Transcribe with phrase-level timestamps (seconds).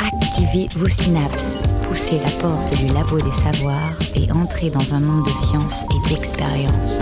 [0.00, 1.56] Activez vos synapses,
[1.88, 6.08] poussez la porte du labo des savoirs et entrez dans un monde de science et
[6.08, 6.98] d'expérience.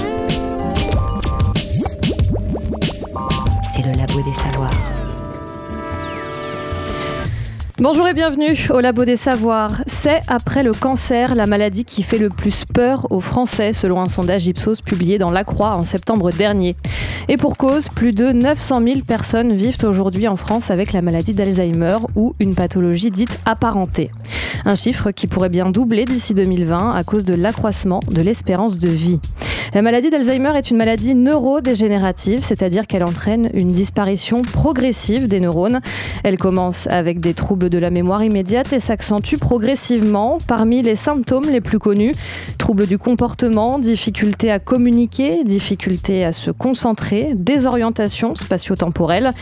[3.62, 4.70] C'est le labo des savoirs.
[7.80, 9.84] Bonjour et bienvenue au Labo des Savoirs.
[9.86, 14.08] C'est après le cancer la maladie qui fait le plus peur aux Français selon un
[14.08, 16.74] sondage Ipsos publié dans La Croix en septembre dernier.
[17.30, 21.34] Et pour cause, plus de 900 000 personnes vivent aujourd'hui en France avec la maladie
[21.34, 24.10] d'Alzheimer ou une pathologie dite apparentée.
[24.64, 28.88] Un chiffre qui pourrait bien doubler d'ici 2020 à cause de l'accroissement de l'espérance de
[28.88, 29.20] vie.
[29.74, 35.80] La maladie d'Alzheimer est une maladie neurodégénérative, c'est-à-dire qu'elle entraîne une disparition progressive des neurones.
[36.24, 40.38] Elle commence avec des troubles de la mémoire immédiate et s'accentue progressivement.
[40.46, 42.12] Parmi les symptômes les plus connus,
[42.56, 49.32] troubles du comportement, difficulté à communiquer, difficulté à se concentrer, désorientation spatio-temporelle,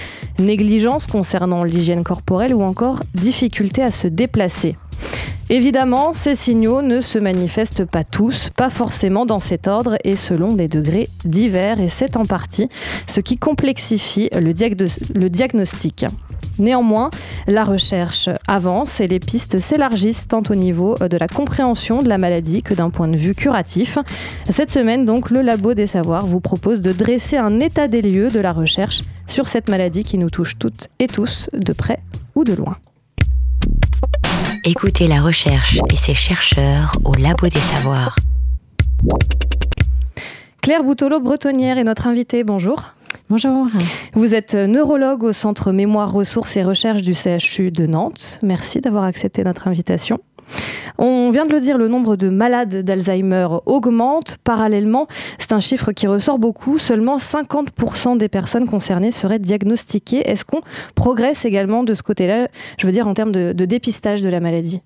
[0.40, 4.74] négligence concernant l'hygiène corporelle ou encore difficulté à se déplacer.
[5.48, 10.48] Évidemment, ces signaux ne se manifestent pas tous, pas forcément dans cet ordre et selon
[10.48, 12.68] des degrés divers, et c'est en partie
[13.06, 14.52] ce qui complexifie le,
[15.28, 16.04] diagnostic.
[16.58, 17.10] Néanmoins,
[17.46, 22.18] la recherche avance et les pistes s'élargissent tant au niveau de la compréhension de la
[22.18, 23.98] maladie que d'un point de vue curatif.
[24.50, 28.30] Cette semaine, donc, le Labo des Savoirs vous propose de dresser un état des lieux
[28.30, 32.00] de la recherche sur cette maladie qui nous touche toutes et tous, de près
[32.34, 32.76] ou de loin.
[34.68, 38.16] Écoutez la recherche et ses chercheurs au Labo des Savoirs.
[40.60, 42.42] Claire Boutolo-Bretonnière est notre invitée.
[42.42, 42.82] Bonjour.
[43.30, 43.68] Bonjour.
[44.14, 48.40] Vous êtes neurologue au Centre Mémoire, Ressources et Recherches du CHU de Nantes.
[48.42, 50.18] Merci d'avoir accepté notre invitation.
[50.98, 54.38] On vient de le dire, le nombre de malades d'Alzheimer augmente.
[54.44, 55.06] Parallèlement,
[55.38, 56.78] c'est un chiffre qui ressort beaucoup.
[56.78, 60.28] Seulement 50% des personnes concernées seraient diagnostiquées.
[60.28, 60.60] Est-ce qu'on
[60.94, 62.48] progresse également de ce côté-là,
[62.78, 64.80] je veux dire en termes de, dépistage de la maladie?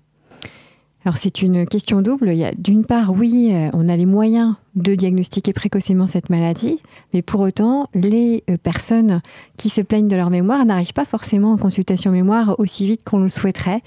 [1.03, 2.31] Alors c'est une question double.
[2.59, 6.79] D'une part, oui, euh, on a les moyens de diagnostiquer précocement cette maladie,
[7.11, 9.21] mais pour autant, les euh, personnes
[9.57, 13.17] qui se plaignent de leur mémoire n'arrivent pas forcément en consultation mémoire aussi vite qu'on
[13.17, 13.81] le souhaiterait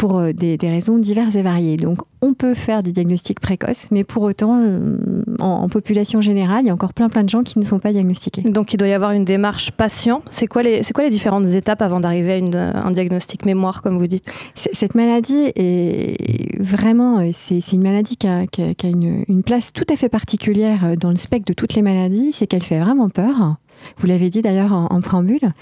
[0.00, 1.76] pour euh, des, raisons diverses et variées.
[1.76, 4.96] Donc on peut faire des diagnostics précoces, mais pour autant, euh,
[5.40, 7.92] en, population générale, il y a encore plein plein de gens qui ne sont pas
[7.92, 8.40] diagnostiqués.
[8.40, 10.22] Donc il doit y avoir une démarche patient.
[10.30, 13.98] C'est quoi les, c'est quoi les différentes étapes avant d'arriver à un diagnostic mémoire, comme
[13.98, 14.24] vous dites?
[14.54, 19.74] Cette maladie est vraiment, euh, c'est, une maladie qui a, qui a, une, une, place
[19.74, 23.10] tout à fait particulière dans le spectre de toutes les maladies, c'est qu'elle fait vraiment
[23.10, 23.56] peur.
[23.98, 25.52] Vous l'avez dit d'ailleurs en, préambule.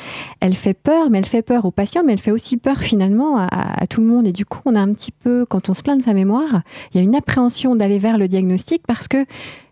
[0.41, 3.39] Elle fait peur, mais elle fait peur aux patients, mais elle fait aussi peur finalement
[3.39, 4.27] à, tout le monde.
[4.27, 6.62] Et du coup, on a un petit peu, quand on se plaint de sa mémoire,
[6.93, 9.25] il y a une appréhension d'aller vers le diagnostic parce que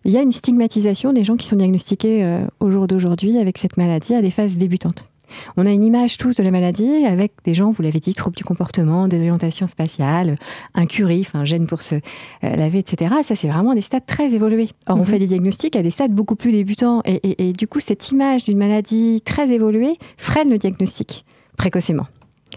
[0.05, 3.59] il y a une stigmatisation des gens qui sont diagnostiqués euh, au jour d'aujourd'hui avec
[3.59, 5.11] cette maladie à des phases débutantes.
[5.57, 8.37] On a une image tous de la maladie avec des gens, vous l'avez dit, troubles
[8.37, 10.37] du comportement, désorientation spatiale,
[10.75, 12.01] incurie, un gène pour se euh,
[12.41, 13.15] laver, etc.
[13.23, 14.71] Ça, c'est vraiment des stades très évolués.
[14.87, 15.07] Or, on mhm.
[15.07, 17.03] fait des diagnostics à des stades beaucoup plus débutants.
[17.05, 21.25] Et, et du coup, cette image d'une maladie très évoluée freine le diagnostic
[21.57, 22.07] précocement.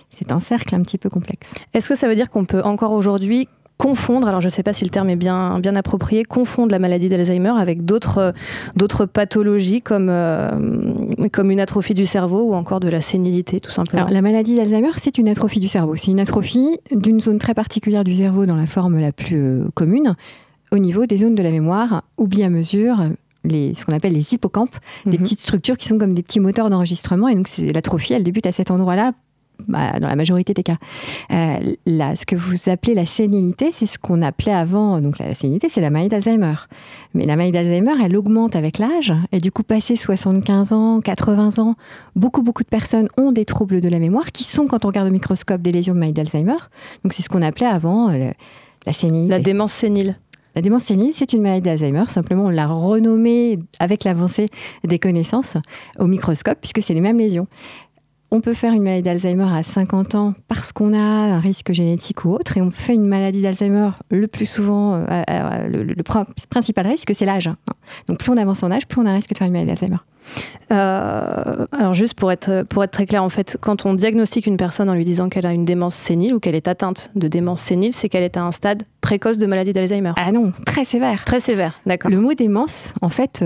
[0.09, 1.53] C'est un cercle un petit peu complexe.
[1.73, 3.47] Est-ce que ça veut dire qu'on peut encore aujourd'hui
[3.79, 6.79] confondre, alors je ne sais pas si le terme est bien, bien approprié, confondre la
[6.79, 8.33] maladie d'Alzheimer avec d'autres,
[8.75, 10.51] d'autres pathologies comme, euh,
[11.31, 14.03] comme une atrophie du cerveau ou encore de la sénilité, tout simplement.
[14.03, 15.95] Alors, la maladie d'Alzheimer, c'est une atrophie du cerveau.
[15.95, 19.69] C'est une atrophie d'une zone très particulière du cerveau dans la forme la plus euh,
[19.75, 20.15] commune,
[20.73, 23.01] au niveau des zones de la mémoire, oubli à mesure,
[23.45, 24.75] les, ce qu'on appelle les hippocampes,
[25.05, 25.23] des mhm.
[25.23, 27.29] petites structures qui sont comme des petits moteurs d'enregistrement.
[27.29, 29.13] Et donc, c'est l'atrophie, elle débute à cet endroit-là
[29.67, 30.77] bah, dans la majorité des cas.
[31.31, 35.35] Euh, là, ce que vous appelez la sénilité, c'est ce qu'on appelait avant, donc la
[35.35, 36.55] sénilité, c'est la maladie d'Alzheimer.
[37.13, 41.59] Mais la maladie d'Alzheimer, elle augmente avec l'âge, et du coup, passé 75 ans, 80
[41.59, 41.75] ans,
[42.15, 45.07] beaucoup, beaucoup de personnes ont des troubles de la mémoire, qui sont, quand on regarde
[45.07, 46.59] au microscope, des lésions de maladie d'Alzheimer.
[47.03, 48.31] Donc, c'est ce qu'on appelait avant euh,
[48.85, 49.31] la sénilité.
[49.31, 50.15] La démence sénile.
[50.55, 52.05] La démence sénile, c'est une maladie d'Alzheimer.
[52.07, 54.47] Simplement, on l'a renommée avec l'avancée
[54.83, 55.57] des connaissances
[55.99, 57.47] au microscope, puisque c'est les mêmes lésions.
[58.31, 62.25] On peut faire une maladie d'Alzheimer à 50 ans parce qu'on a un risque génétique
[62.25, 66.03] ou autre, et on peut faire une maladie d'Alzheimer le plus souvent, euh, euh, le,
[66.49, 67.49] principal risque, c'est l'âge.
[68.07, 69.69] Donc plus on avance en âge, plus on a un risque de faire une maladie
[69.71, 69.97] d'Alzheimer.
[70.71, 74.57] Euh, alors juste pour être, pour être très clair, en fait, quand on diagnostique une
[74.57, 77.61] personne en lui disant qu'elle a une démence sénile ou qu'elle est atteinte de démence
[77.61, 80.13] sénile, c'est qu'elle est à un stade précoce de maladie d'Alzheimer.
[80.17, 81.25] Ah non, très sévère.
[81.25, 82.11] Très sévère, d'accord.
[82.11, 83.43] Le mot démence, en fait,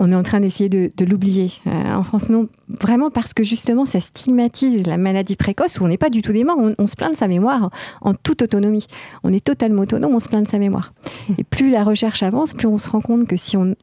[0.00, 1.52] on est en train d'essayer de, l'oublier.
[1.66, 2.48] Euh, en France, non,
[2.80, 6.32] vraiment parce que justement, ça stigmatise la maladie précoce où on n'est pas du tout
[6.32, 7.70] des morts, on, se plaint de sa mémoire
[8.00, 8.86] en toute autonomie.
[9.24, 10.94] On est totalement autonome, on se plaint de sa mémoire.
[11.38, 13.76] Et plus la recherche avance, plus on se rend compte que si on,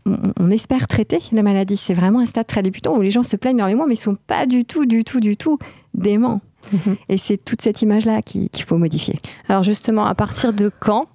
[0.50, 3.58] espère traiter la maladie, c'est vraiment un stade très débutant où les gens se plaignent
[3.58, 5.60] de leur mémoire, mais ils sont pas du tout, du tout, du tout
[5.94, 6.42] déments.
[6.74, 6.98] Mhm.
[7.10, 9.20] Et c'est toute cette image-là qu'il faut modifier.
[9.48, 11.08] Alors justement, à partir de quand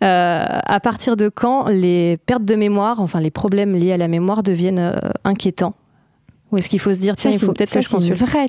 [0.00, 4.42] à partir de quand les pertes de mémoire, enfin les problèmes liés à la mémoire
[4.42, 5.74] deviennent euh, inquiétants?
[6.50, 8.30] Ou est-ce qu'il faut se dire, tiens, il faut peut-être que je consulte C'est une
[8.30, 8.48] vraie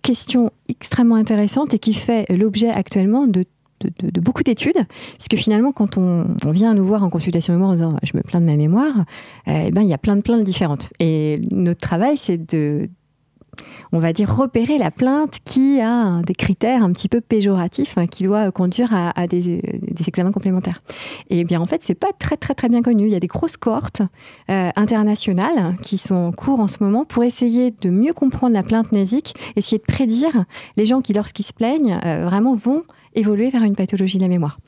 [0.00, 3.44] question extrêmement intéressante et qui fait l'objet actuellement de
[4.02, 4.86] de, beaucoup d'études,
[5.18, 8.40] puisque finalement, quand on, vient nous voir en consultation mémoire en disant je me plains
[8.40, 9.04] de ma mémoire,
[9.48, 10.92] euh, eh ben, il y a plein de plaintes différentes.
[11.00, 12.88] Et notre travail, c'est de,
[13.92, 18.06] on va dire, repérer la plainte qui a des critères un petit peu péjoratifs hein,
[18.06, 19.60] qui doit conduire à, des,
[20.06, 20.82] examens complémentaires.
[21.30, 23.04] Et bien en fait, c'est pas très très très bien connu.
[23.04, 24.02] Il y a des grosses cohortes
[24.50, 28.62] euh, internationales qui sont en cours en ce moment pour essayer de mieux comprendre la
[28.62, 30.44] plainte nésique, essayer de prédire
[30.76, 32.84] les gens qui, lorsqu'ils se plaignent, euh, vraiment vont
[33.14, 34.58] évoluer vers une pathologie de la mémoire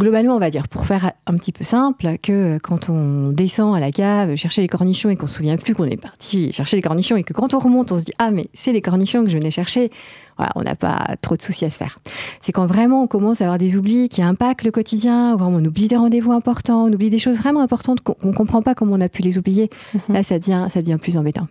[0.00, 3.80] globalement, on va dire, pour faire un petit peu simple, que quand on descend à
[3.80, 6.82] la cave chercher les cornichons et qu'on se souvient plus qu'on est parti chercher les
[6.82, 9.30] cornichons et que quand on remonte, on se dit ah mais c'est les cornichons que
[9.30, 9.90] je venais chercher.
[10.36, 12.00] Voilà, on n'a pas trop de soucis à se faire.
[12.40, 15.64] C'est quand vraiment on commence à avoir des oublis qui impactent le quotidien, vraiment on
[15.64, 18.94] oublie des rendez-vous importants, on oublie des choses vraiment importantes qu'on ne comprend pas comment
[18.94, 19.70] on a pu les oublier.
[19.94, 20.00] Mhm.
[20.14, 21.46] Là, ça devient, ça devient plus embêtant.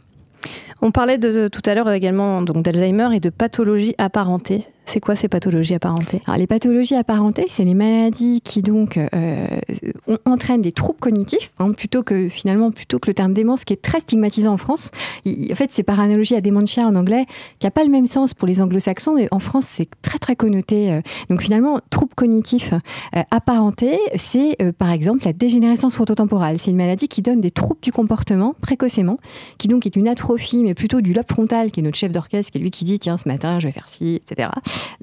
[0.82, 4.66] On parlait de, tout à l'heure également donc d'Alzheimer et de pathologies apparentées.
[4.86, 6.22] C'est quoi ces pathologies apparentées?
[6.26, 9.46] Alors, Les pathologies apparentées, c'est les maladies qui donc euh,
[10.26, 13.82] entraînent des troubles cognitifs, hein, plutôt que finalement plutôt que le terme démence qui est
[13.82, 14.92] très stigmatisant en France.
[15.26, 17.26] en fait, c'est par analogie à dementia en anglais,
[17.60, 20.36] qui n'a pas le même sens pour les anglo-saxons, mais en France, c'est très très
[20.36, 20.92] connoté.
[20.92, 21.02] Euh.
[21.30, 22.74] Donc finalement, troubles cognitifs
[23.16, 26.60] euh, apparentés, c'est par exemple la dégénérescence frontotemporale.
[26.60, 29.18] C'est une maladie qui donne des troubles du comportement précocement,
[29.58, 32.52] qui donc est une atrophie, mais plutôt du lobe frontal, qui est notre chef d'orchestre,
[32.52, 34.50] qui est lui qui dit tiens ce matin je vais faire ci, etc.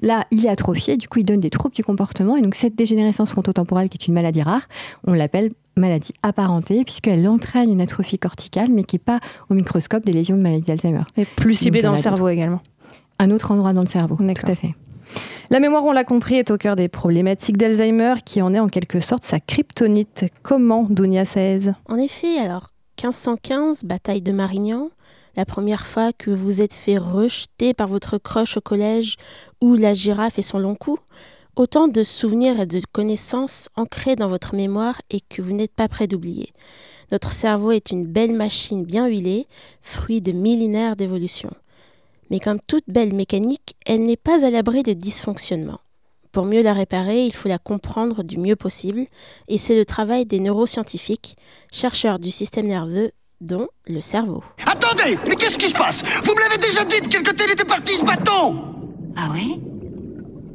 [0.01, 2.37] Là, il est atrophié, du coup, il donne des troubles du comportement.
[2.37, 4.63] Et donc, cette dégénérescence frontotemporale, qui est une maladie rare,
[5.05, 9.19] on l'appelle maladie apparentée, puisqu'elle entraîne une atrophie corticale, mais qui n'est pas
[9.49, 11.03] au microscope des lésions de maladie d'Alzheimer.
[11.17, 12.61] Et plus ciblée dans le cerveau également.
[13.19, 14.75] Un autre endroit dans le cerveau, tout à fait.
[15.49, 18.69] La mémoire, on l'a compris, est au cœur des problématiques d'Alzheimer, qui en est en
[18.69, 20.25] quelque sorte sa kryptonite.
[20.43, 21.71] Comment, Dounia Saez?
[21.89, 22.69] En effet, alors
[23.01, 24.89] 1515, bataille de Marignan,
[25.35, 29.15] la première fois que vous êtes fait rejeter par votre crush au collège
[29.61, 30.97] ou la girafe et son long cou,
[31.55, 35.87] autant de souvenirs et de connaissances ancrés dans votre mémoire et que vous n'êtes pas
[35.87, 36.51] prêt d'oublier.
[37.11, 39.47] Notre cerveau est une belle machine bien huilée,
[39.81, 41.51] fruit de millénaires d'évolution.
[42.29, 45.81] Mais comme toute belle mécanique, elle n'est pas à l'abri de dysfonctionnements.
[46.31, 49.03] Pour mieux la réparer, il faut la comprendre du mieux possible,
[49.49, 51.35] et c'est le travail des neuroscientifiques,
[51.73, 54.43] chercheurs du système nerveux dont le cerveau.
[54.65, 56.03] Attendez Mais qu'est-ce qui se passe?
[56.23, 58.55] Vous me l'avez déjà dit de quel côté il était parti ce bateau
[59.17, 59.59] Ah ouais?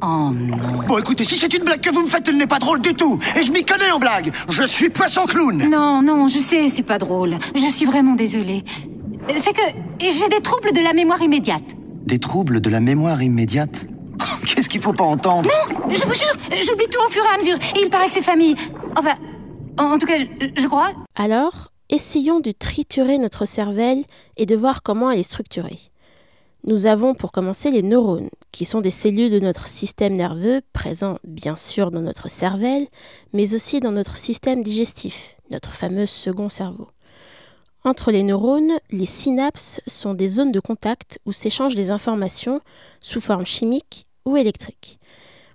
[0.03, 0.83] Oh non.
[0.87, 2.95] Bon écoutez, si c'est une blague que vous me faites, elle n'est pas drôle du
[2.95, 3.19] tout.
[3.35, 4.33] Et je m'y connais en blague.
[4.49, 5.69] Je suis poisson clown.
[5.69, 7.37] Non, non, je sais, c'est pas drôle.
[7.55, 8.63] Je suis vraiment désolée.
[9.37, 9.63] C'est que
[10.01, 11.65] j'ai des troubles de la mémoire immédiate.
[12.05, 13.87] Des troubles de la mémoire immédiate?
[14.47, 15.49] Qu'est-ce qu'il faut pas entendre?
[15.49, 17.57] Non, je vous jure, j'oublie tout au fur et à mesure.
[17.75, 18.55] Et il paraît que cette famille...
[18.97, 19.15] Enfin,
[19.79, 20.19] en tout cas,
[20.57, 20.93] je crois...
[21.17, 24.05] Alors, essayons de triturer notre cervelle
[24.37, 25.79] et de voir comment elle est structurée.
[26.65, 31.19] Nous avons pour commencer les neurones, qui sont des cellules de notre système nerveux, présents
[31.23, 32.89] bien sûr dans notre cervelle,
[33.33, 36.89] mais aussi dans notre système digestif, notre fameux second cerveau.
[37.85, 42.61] Entre les neurones, les synapses sont des zones de contact où s'échangent des informations
[43.01, 44.99] sous forme chimique ou électrique.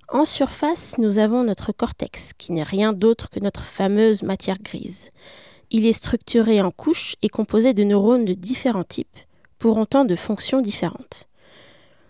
[0.07, 5.09] En surface, nous avons notre cortex, qui n'est rien d'autre que notre fameuse matière grise.
[5.73, 9.17] Il est structuré en couches et composé de neurones de différents types,
[9.57, 11.29] pour autant de fonctions différentes.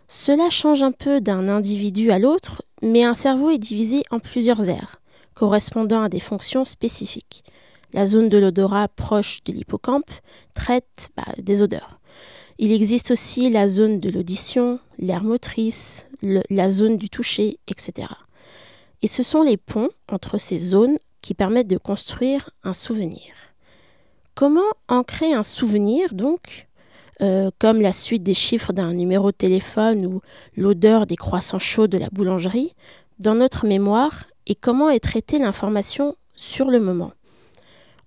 [0.08, 4.68] Cela change un peu d'un individu à l'autre, mais un cerveau est divisé en plusieurs
[4.68, 5.00] aires,
[5.36, 7.44] correspondant à des fonctions spécifiques.
[7.94, 10.10] La zone de l'odorat proche de l'hippocampe
[10.56, 12.00] traite bah, des odeurs.
[12.58, 18.08] Il existe aussi la zone de l'audition, l'air motrice, la zone du toucher, etc.
[19.04, 23.51] Et ce sont les ponts entre ces zones qui permettent de construire un souvenir.
[24.36, 26.68] Comment ancrer un souvenir, donc,
[27.22, 30.22] euh, comme la suite des chiffres d'un numéro de téléphone ou
[30.56, 32.74] l'odeur des croissants chauds de la boulangerie,
[33.20, 37.12] dans notre mémoire et comment est traitée l'information sur le moment?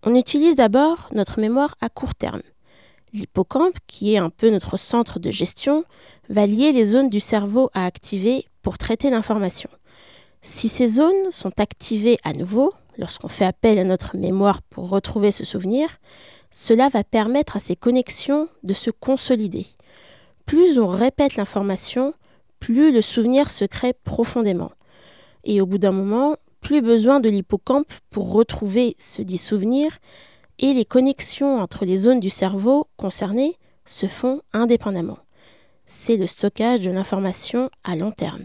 [0.02, 2.42] On utilise d'abord notre mémoire à court terme.
[3.12, 5.84] L'hippocampe, qui est un peu notre centre de gestion,
[6.28, 9.70] va lier les zones du cerveau à activer pour traiter l'information.
[10.42, 15.32] Si ces zones sont activées à nouveau, lorsqu'on fait appel à notre mémoire pour retrouver
[15.32, 15.88] ce souvenir,
[16.56, 19.66] Cela va permettre à ces connexions de se consolider.
[20.46, 22.14] Plus on répète l'information,
[22.60, 24.70] plus le souvenir se crée profondément.
[25.42, 29.98] Et au bout d'un moment, plus besoin de l'hippocampe pour retrouver ce dit souvenir,
[30.60, 35.18] et les connexions entre les zones du cerveau concernées se font indépendamment.
[35.86, 38.44] C'est le stockage de l'information à long terme.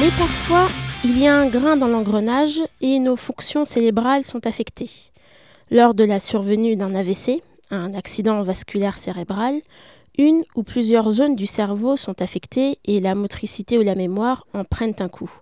[0.00, 0.68] Mais parfois,
[1.02, 4.90] il y a un grain dans l'engrenage et nos fonctions cérébrales sont affectées.
[5.72, 9.56] Lors de la survenue d'un AVC, un accident vasculaire cérébral,
[10.16, 14.62] une ou plusieurs zones du cerveau sont affectées et la motricité ou la mémoire en
[14.62, 15.32] prennent un coup.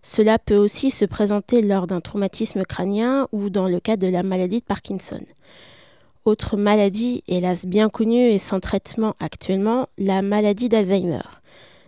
[0.00, 4.22] Cela peut aussi se présenter lors d'un traumatisme crânien ou dans le cas de la
[4.22, 5.24] maladie de Parkinson.
[6.24, 11.37] Autre maladie, hélas bien connue et sans traitement actuellement, la maladie d'Alzheimer.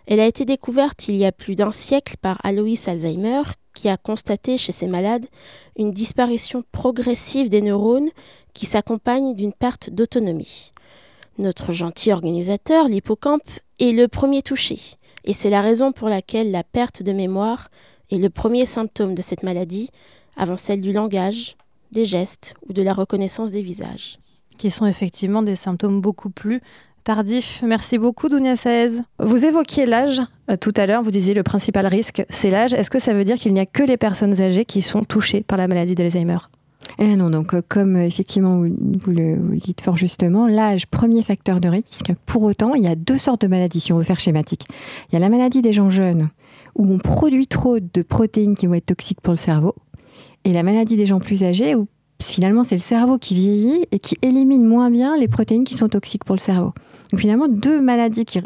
[0.07, 3.43] Elle a été découverte il y a plus d'un siècle par Alois Alzheimer,
[3.73, 5.25] qui a constaté chez ces malades
[5.77, 8.09] une disparition progressive des neurones
[8.53, 10.73] qui s'accompagne d'une perte d'autonomie.
[11.37, 14.79] Notre gentil organisateur, l'hippocampe, est le premier touché,
[15.23, 17.69] et c'est la raison pour laquelle la perte de mémoire
[18.11, 19.89] est le premier symptôme de cette maladie,
[20.35, 21.55] avant celle du langage,
[21.91, 24.19] des gestes ou de la reconnaissance des visages.
[24.57, 26.61] Qui sont effectivement des symptômes beaucoup plus
[27.03, 27.61] tardifs.
[27.65, 29.01] Merci beaucoup, Dounia Saez.
[29.19, 32.73] Vous évoquiez l'âge euh, tout à l'heure, vous disiez le principal risque, c'est l'âge.
[32.73, 35.41] Est-ce que ça veut dire qu'il n'y a que les personnes âgées qui sont touchées
[35.41, 36.37] par la maladie d'Alzheimer?
[36.99, 41.61] Eh non, donc euh, comme euh, effectivement vous, le, dites fort justement, l'âge, premier facteur
[41.61, 42.11] de risque.
[42.25, 44.65] Pour autant, il y a deux sortes de maladies, si on veut faire schématique.
[45.09, 46.29] Il y a la maladie des gens jeunes,
[46.75, 49.75] où on produit trop de protéines qui vont être toxiques pour le cerveau,
[50.43, 51.87] et la maladie des gens plus âgés, où
[52.29, 55.89] finalement c'est le cerveau qui vieillit et qui élimine moins bien les protéines qui sont
[55.89, 56.73] toxiques pour le cerveau.
[57.11, 58.41] Donc finalement, deux maladies qui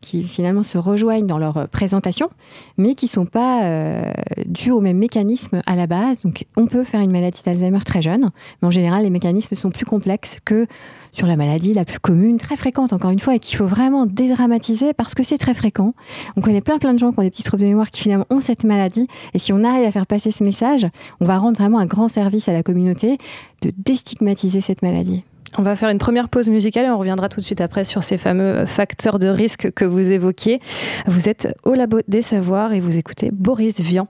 [0.00, 2.30] qui, finalement se rejoignent dans leur euh, présentation,
[2.76, 4.12] mais qui ne sont pas euh,
[4.46, 6.22] dus au même mécanisme à la base.
[6.22, 9.70] Donc on peut faire une maladie d'Alzheimer très jeune, mais en général les mécanismes sont
[9.70, 10.66] plus complexes que
[11.12, 14.06] sur la maladie la plus commune, très fréquente encore une fois, et qu'il faut vraiment
[14.06, 15.94] dédramatiser parce que c'est très fréquent.
[16.36, 18.26] On connaît plein plein de gens qui ont des petits troubles de mémoire qui finalement
[18.30, 20.86] ont cette maladie, et si on arrive à faire passer ce message,
[21.20, 23.18] on va rendre vraiment un grand service à la communauté
[23.62, 25.24] de déstigmatiser cette maladie.
[25.58, 28.04] On va faire une première pause musicale et on reviendra tout de suite après sur
[28.04, 30.60] ces fameux facteurs de risque que vous évoquiez.
[31.06, 34.06] Vous êtes au Labo des Savoirs et vous écoutez Boris Vian.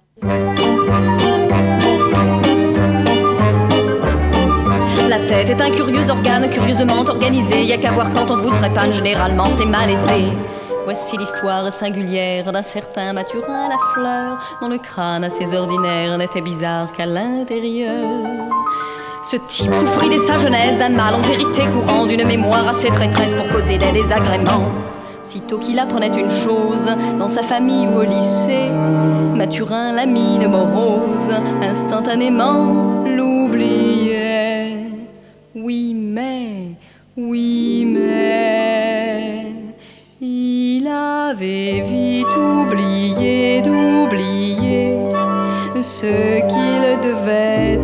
[5.08, 7.62] La tête est un curieux organe, curieusement organisé.
[7.64, 10.32] Y a qu'à voir quand on vous trépanne, généralement c'est malaisé.
[10.84, 16.92] Voici l'histoire singulière d'un certain Mathurin la fleur, dont le crâne assez ordinaire n'était bizarre
[16.92, 18.26] qu'à l'intérieur.
[19.22, 23.34] Ce type souffrit dès sa jeunesse d'un mal en vérité courant, d'une mémoire assez traîtresse
[23.34, 24.68] pour causer des désagréments.
[25.22, 28.70] Sitôt qu'il apprenait une chose dans sa famille ou au lycée,
[29.34, 34.86] Mathurin, la mine morose, instantanément l'oubliait.
[35.54, 36.76] Oui, mais,
[37.16, 39.52] oui, mais,
[40.22, 44.98] il avait vite oublié d'oublier
[45.82, 47.78] ce qu'il devait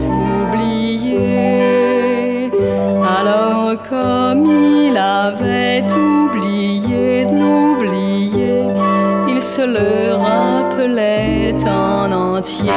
[9.62, 12.70] le rappelait en entier.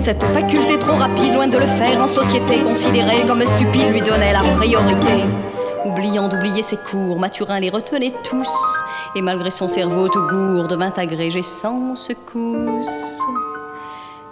[0.00, 4.32] Cette faculté trop rapide, loin de le faire en société, considérée comme stupide, lui donnait
[4.32, 5.24] la priorité.
[5.84, 8.48] Oubliant d'oublier ses cours, Mathurin les retenait tous,
[9.14, 13.18] et malgré son cerveau tout gourde, vint agrégé sans secousse.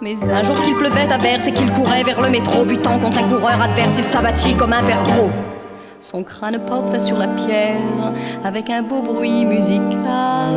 [0.01, 3.19] Mais un jour qu'il pleuvait à verse et qu'il courait vers le métro, butant contre
[3.19, 5.29] un coureur adverse, il s'abattit comme un perdreau.
[6.01, 8.11] Son crâne porta sur la pierre
[8.43, 10.55] avec un beau bruit musical,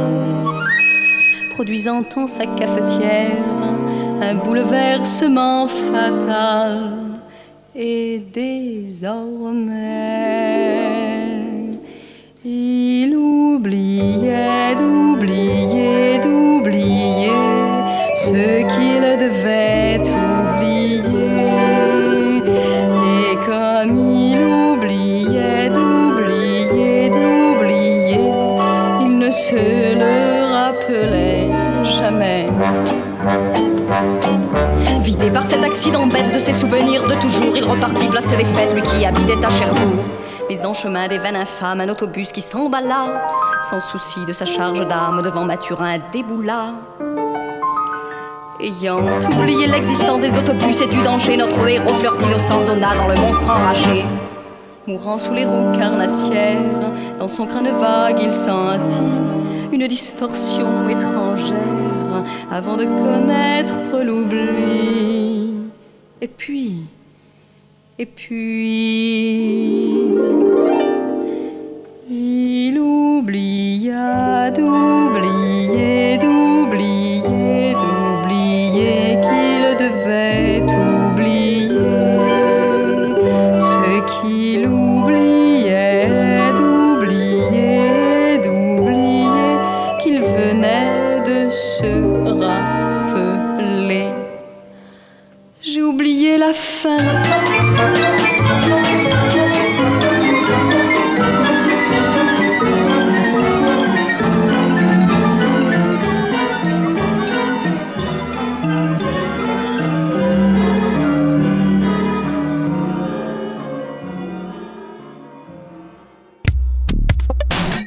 [1.52, 3.36] produisant en sa cafetière
[4.22, 6.94] un bouleversement fatal.
[7.76, 9.74] Et désormais,
[12.42, 15.23] il oubliait d'oublier,
[35.34, 38.82] par cet accident bête de ses souvenirs de toujours, il repartit placer les fêtes, lui
[38.82, 40.04] qui habitait à Cherbourg.
[40.48, 44.86] Mais en chemin des veines infâmes, un autobus qui s'emballa, sans souci de sa charge
[44.86, 46.74] d'âme, devant Mathurin déboula.
[48.60, 49.00] Ayant
[49.36, 53.50] oublié l'existence des autobus et du danger, notre héros fleur d'innocent donna dans le monstre
[53.50, 54.04] enragé.
[54.86, 56.60] Mourant sous les roues carnassières,
[57.18, 59.00] dans son crâne vague il sentit
[59.72, 61.93] une distorsion étrangère
[62.50, 65.52] avant de connaître l'oubli.
[66.20, 66.84] Et puis,
[67.98, 69.36] et puis,
[72.10, 75.33] il oublia d'oublier,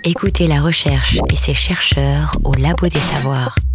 [0.03, 3.66] Écoutez la recherche et ses chercheurs au Labo des Savoirs.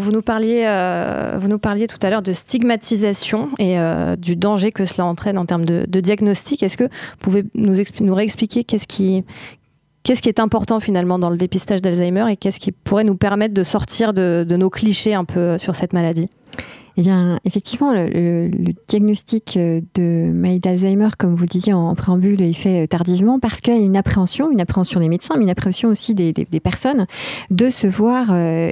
[0.00, 4.34] Vous nous parliez, euh, vous nous parliez tout à l'heure de stigmatisation et euh, du
[4.34, 6.62] danger que cela entraîne en termes de, diagnostic.
[6.62, 9.24] Est-ce que vous pouvez nous, expli- nous réexpliquer qu'est-ce qui,
[10.06, 14.14] est important finalement dans le dépistage d'Alzheimer et qu'est-ce qui pourrait nous permettre de sortir
[14.14, 16.28] de nos clichés un peu sur cette maladie?
[16.96, 18.50] Eh bien, effectivement, le,
[18.88, 23.38] diagnostic euh, de maladie d'Alzheimer, comme vous le disiez en, préambule, est fait euh, tardivement
[23.38, 26.32] parce qu'il y a une appréhension, une appréhension des médecins, mais une appréhension aussi des,
[26.62, 27.06] personnes
[27.50, 28.70] de se voir euh,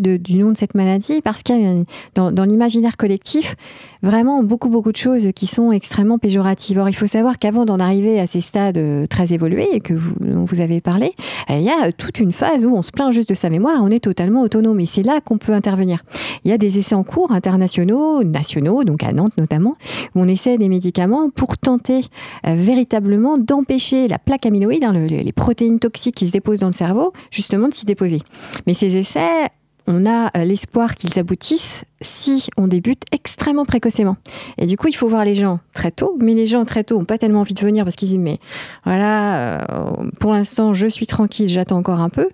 [0.00, 1.84] du nom de cette maladie parce qu'il y a
[2.14, 3.54] dans, l'imaginaire collectif
[4.02, 6.78] vraiment beaucoup, beaucoup de choses qui sont extrêmement péjoratives.
[6.78, 9.94] Or, il faut savoir qu'avant d'en arriver à ces stades euh, très évolués et que
[9.94, 11.12] vous, dont vous avez parlé,
[11.50, 13.82] euh, il y a toute une phase où on se plaint juste de sa mémoire,
[13.82, 16.02] on est totalement autonome et c'est là qu'on peut intervenir.
[16.44, 19.76] Il y a des essais en cours internationaux, nationaux, donc à Nantes notamment,
[20.14, 22.00] où on essaie des médicaments pour tenter
[22.46, 26.60] euh, véritablement d'empêcher la plaque amyloïde, hein, le- le- les protéines toxiques qui se déposent
[26.60, 28.22] dans le cerveau, justement de s'y déposer.
[28.66, 29.46] Mais ces essais,
[29.86, 34.16] on a euh, l'espoir qu'ils aboutissent si on débute extrêmement précocement.
[34.58, 36.98] Et du coup, il faut voir les gens très tôt, mais les gens très tôt
[36.98, 38.38] n'ont pas tellement envie de venir parce qu'ils disent mais
[38.84, 42.28] voilà, euh, pour l'instant, je suis tranquille, j'attends encore un peu.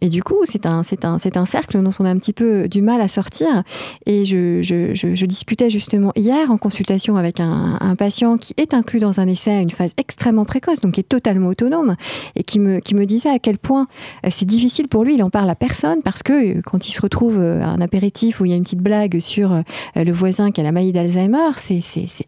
[0.00, 2.82] Et du coup, c'est un, un, un cercle dont on a un petit peu du
[2.82, 3.62] mal à sortir.
[4.06, 8.98] Et je, je, je, discutais justement hier en consultation avec un, patient qui est inclus
[8.98, 11.96] dans un essai à une phase extrêmement précoce, donc qui est totalement autonome,
[12.34, 13.86] et qui me, qui me disait à quel point
[14.24, 15.14] euh, c'est difficile pour lui.
[15.14, 18.40] Il en parle à personne parce que euh, quand il se retrouve à un apéritif
[18.40, 19.62] où il y a une petite blague sur euh,
[19.96, 21.80] le voisin qui a la maladie d'Alzheimer, c'est,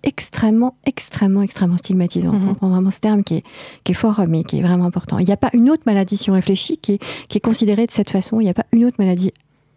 [0.02, 2.32] extrêmement, extrêmement, extrêmement stigmatisant.
[2.32, 2.48] Mhm.
[2.48, 3.44] On prend vraiment ce terme qui est,
[3.84, 5.18] qui est fort, mais qui est vraiment important.
[5.18, 7.86] Il n'y a pas une autre maladie, si on réfléchit, qui est, qui est considérée
[7.86, 8.40] de cette façon.
[8.40, 9.32] Il n'y a pas une autre maladie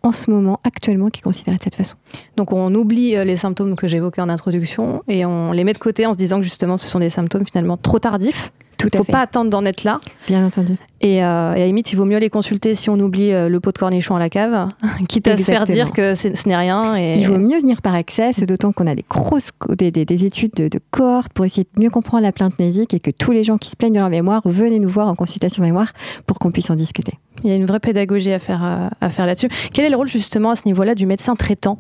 [0.06, 1.96] en ce moment, actuellement, qui est considérée de cette façon.
[2.38, 5.78] Donc on oublie euh, les symptômes que j'évoquais en introduction et on les met de
[5.80, 8.52] côté en se disant que justement ce sont des symptômes finalement trop tardifs.
[8.78, 9.14] Tout Il à faut fait.
[9.14, 10.02] pas attendre d'en être là.
[10.28, 10.74] Bien entendu.
[11.00, 13.48] Et, euh, et à la limite, il vaut mieux les consulter si on oublie euh,
[13.48, 14.68] le pot de cornichon à la cave,
[15.08, 16.96] quitte à se faire dire que ce n'est rien.
[16.98, 17.14] Et...
[17.20, 20.52] Il vaut mieux venir par excès, d'autant qu'on a des grosses des, des- des études
[20.58, 23.46] de, de cohorte pour essayer de mieux comprendre la plainte médique et que tous les
[23.46, 25.94] gens qui se plaignent de leur mémoire venez nous voir en consultation mémoire
[26.28, 27.14] pour qu'on puisse en discuter.
[27.46, 29.48] Il y a une vraie pédagogie à faire, à faire là-dessus.
[29.74, 31.78] Quel est le rôle justement à ce niveau-là du médecin traitant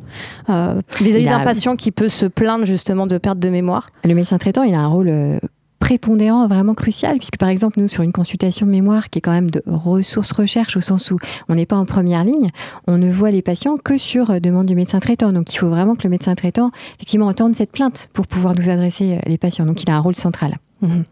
[0.49, 3.89] euh, vis-à-vis a- d'un patient qui peut se plaindre justement de perte de mémoire?
[4.03, 5.39] Le médecin traitant, il a un rôle euh,
[5.79, 9.51] prépondérant, vraiment crucial, puisque par exemple, nous, sur une consultation mémoire qui est quand même
[9.51, 11.17] de ressources recherche, au sens où
[11.49, 12.49] on n'est pas en première ligne,
[12.87, 15.31] on ne voit les patients que sur euh, demande du médecin traitant.
[15.31, 18.69] Donc il faut vraiment que le médecin traitant, effectivement, entende cette plainte pour pouvoir nous
[18.69, 19.65] adresser les patients.
[19.65, 20.55] Donc il a un rôle central.
[20.81, 21.03] Mhm.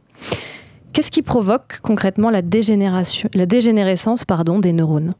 [0.93, 5.15] Qu'est-ce qui provoque concrètement la, dégénérescence pardon, des neurones?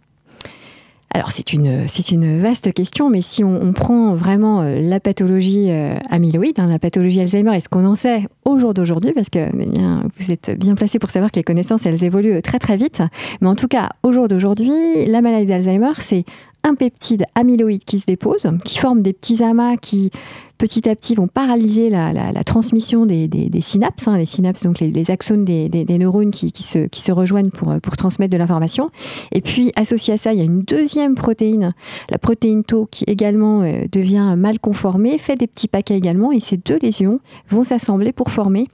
[1.16, 6.60] Alors c'est une, vaste question, mais si on, prend vraiment euh, la pathologie euh, amyloïde,
[6.60, 9.66] hein, la pathologie Alzheimer, et ce qu'on en sait au jour d'aujourd'hui, parce que eh
[9.66, 13.04] bien, vous êtes bien placé pour savoir que les connaissances, elles évoluent très très vite,
[13.42, 14.72] mais en tout cas, au jour d'aujourd'hui,
[15.08, 16.24] la maladie d'Alzheimer, c'est
[16.64, 20.12] un peptide amyloïde qui se dépose, qui forme des petits amas qui
[20.58, 25.44] petit à petit vont paralyser la, transmission des, synapses, hein, les synapses, donc les, axones
[25.44, 28.90] des, neurones qui, se, rejoignent pour, pour transmettre de l'information.
[29.34, 31.74] Et puis, associé à ça, il y a une deuxième protéine,
[32.10, 36.40] la protéine Tau, qui également euh, devient mal conformée, fait des petits paquets également, et
[36.40, 38.68] ces deux lésions vont s'assembler pour former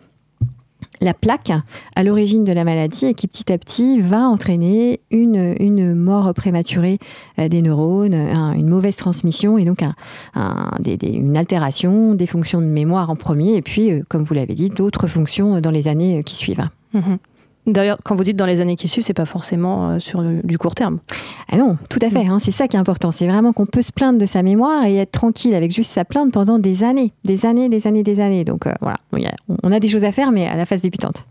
[1.02, 1.52] la plaque
[1.96, 6.98] à l'origine de la maladie et qui petit à petit va entraîner une, mort prématurée
[7.40, 9.82] euh, des neurones, un- une mauvaise transmission et donc
[10.86, 14.70] une altération des fonctions de mémoire en premier et puis, euh, comme vous l'avez dit,
[14.70, 16.66] d'autres fonctions dans les années euh, qui suivent.
[16.94, 17.18] Mhm.
[17.68, 20.58] D'ailleurs, quand vous dites dans les années qui suivent, c'est pas forcément euh, sur du
[20.58, 21.00] court terme.
[21.52, 22.26] Ah non, tout à fait.
[22.28, 23.12] Hein, c'est ça qui est important.
[23.12, 26.06] C'est vraiment qu'on peut se plaindre de sa mémoire et être tranquille avec juste sa
[26.06, 28.44] plainte pendant des années, des années, des années, des années.
[28.44, 28.98] Donc euh, voilà,
[29.64, 31.28] on a des choses à faire, mais à la phase débutante.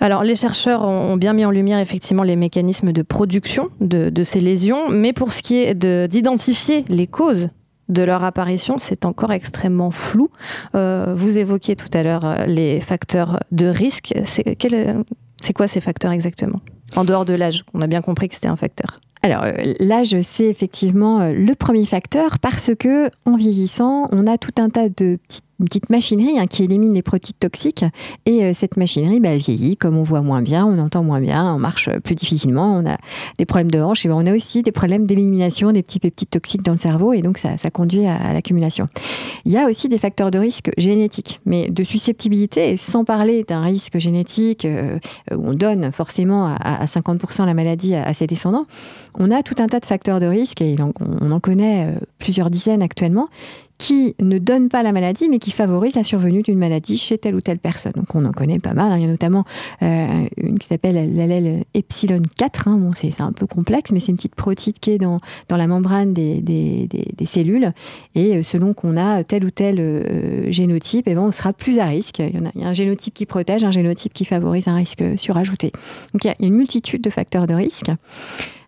[0.00, 4.22] Alors, les chercheurs ont bien mis en lumière effectivement les mécanismes de production de, de
[4.22, 5.74] ces lésions, mais pour ce qui est
[6.08, 7.48] d'identifier les causes
[7.88, 10.28] de leur apparition, c'est encore extrêmement flou.
[10.74, 14.14] Euh, vous évoquiez tout à l'heure les facteurs de risque.
[14.24, 14.56] C'est
[15.54, 16.60] quoi ces facteurs exactement?
[16.96, 19.00] En dehors de l'âge, on a bien compris que c'était un facteur.
[19.22, 24.54] Alors euh, l'âge, c'est effectivement le premier facteur parce que en vieillissant, on a tout
[24.58, 27.84] un tas de petites une petite machinerie hein, qui élimine les protides toxiques.
[28.26, 31.54] Et euh, cette machinerie, bah, vieillit, comme on voit moins bien, on entend moins bien,
[31.54, 32.96] on marche plus difficilement, on a
[33.38, 36.62] des problèmes de hanche, et on a aussi des problèmes d'élimination des petits peptides toxiques
[36.62, 38.88] dans le cerveau, et donc ça, ça conduit à, l'accumulation.
[39.44, 43.62] Il y a aussi des facteurs de risque génétiques, mais de susceptibilité, sans parler d'un
[43.62, 44.98] risque génétique euh,
[45.32, 48.66] où on donne forcément à, 50% la maladie à, ses descendants,
[49.18, 50.76] on a tout un tas de facteurs de risque, et
[51.20, 53.28] on en connaît euh, plusieurs dizaines actuellement,
[53.78, 57.36] qui ne donne pas la maladie, mais qui favorise la survenue d'une maladie chez telle
[57.36, 57.92] ou telle personne.
[57.94, 58.90] Donc on en connaît pas mal.
[58.90, 58.96] Hein.
[58.96, 59.44] Il y a notamment
[59.82, 62.68] euh, une qui s'appelle l'allèle epsilon 4.
[62.68, 62.78] Hein.
[62.78, 65.68] Bon, c'est un peu complexe, mais c'est une petite protide qui est dans, dans la
[65.68, 67.72] membrane des, des, cellules.
[68.16, 71.78] Et euh, selon qu'on a tel ou tel euh, génotype, eh ben, on sera plus
[71.78, 72.18] à risque.
[72.18, 74.66] Il y, en a, il y, a, un génotype qui protège, un génotype qui favorise
[74.66, 75.70] un risque surajouté.
[76.12, 77.90] Donc il y a, une multitude de facteurs de risque.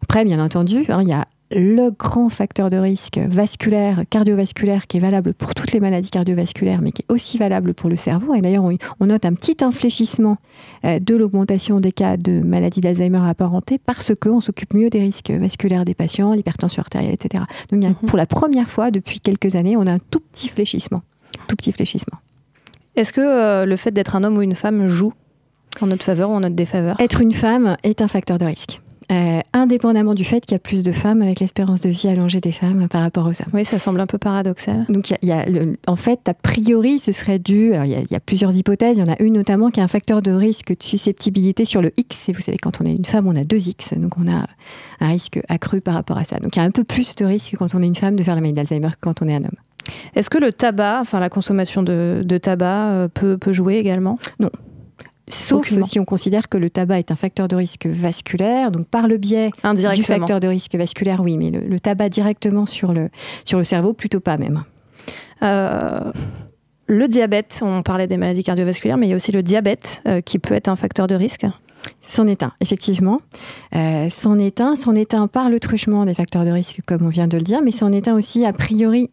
[0.03, 4.99] Après, bien entendu, hein, il y a le grand facteur de risque vasculaire, cardiovasculaire, qui
[4.99, 8.35] est valable pour toutes les maladies cardiovasculaires, mais qui est aussi valable pour le cerveau.
[8.35, 8.65] Et d'ailleurs,
[9.01, 10.39] on, note un petit infléchissement
[10.85, 15.31] euh, de l'augmentation des cas de maladies d'Alzheimer apparentées parce qu'on s'occupe mieux des risques
[15.31, 17.45] vasculaires des patients, l'hypertension artérielle, etc.
[17.73, 17.95] Donc, mhm.
[18.07, 21.03] pour la première fois depuis quelques années, on a un tout petit fléchissement.
[21.49, 22.19] Tout petit fléchissement.
[22.95, 25.13] Est-ce que euh, le fait d'être un homme ou une femme joue
[25.81, 27.01] en notre faveur ou en notre défaveur?
[27.01, 28.81] Être une femme est un facteur de risque.
[29.11, 32.41] Euh, indépendamment du fait qu'il y a plus de femmes avec l'espérance de vie allongée
[32.41, 33.51] des femmes par rapport aux hommes.
[33.53, 34.85] Oui, ça semble un peu paradoxal.
[34.89, 35.45] Donc, il y a,
[35.89, 37.73] en fait, a priori, ce serait dû.
[37.73, 38.99] Alors, il y, a, plusieurs hypothèses.
[38.99, 41.83] Il y en a une notamment qui est un facteur de risque de susceptibilité sur
[41.83, 42.29] le X.
[42.29, 43.95] Et vous savez, quand on est une femme, on a deux X.
[43.95, 44.47] Donc, on a
[45.01, 46.39] un risque accru par rapport à ça.
[46.39, 48.23] Donc, il y a un peu plus de risque quand on est une femme de
[48.23, 49.59] faire la maladie d'Alzheimer que quand on est un homme.
[50.15, 54.21] Est-ce que le tabac, enfin la consommation de, tabac, euh, peut, peut jouer également?
[54.39, 54.51] Non.
[55.31, 59.07] Sauf si on considère que le tabac est un facteur de risque vasculaire, donc par
[59.07, 59.51] le biais
[59.95, 63.11] du facteur de risque vasculaire, oui, mais le, tabac directement sur le,
[63.45, 64.65] sur le cerveau, plutôt pas même.
[65.43, 66.13] Euh,
[66.87, 70.21] le diabète, on parlait des maladies cardiovasculaires, mais il y a aussi le diabète euh,
[70.21, 71.47] qui peut être un facteur de risque.
[72.03, 73.21] C'en est un, effectivement.
[73.75, 77.07] Euh, c'en est un, c'en est un par le truchement des facteurs de risque, comme
[77.07, 79.11] on vient de le dire, mais c'en est un aussi a priori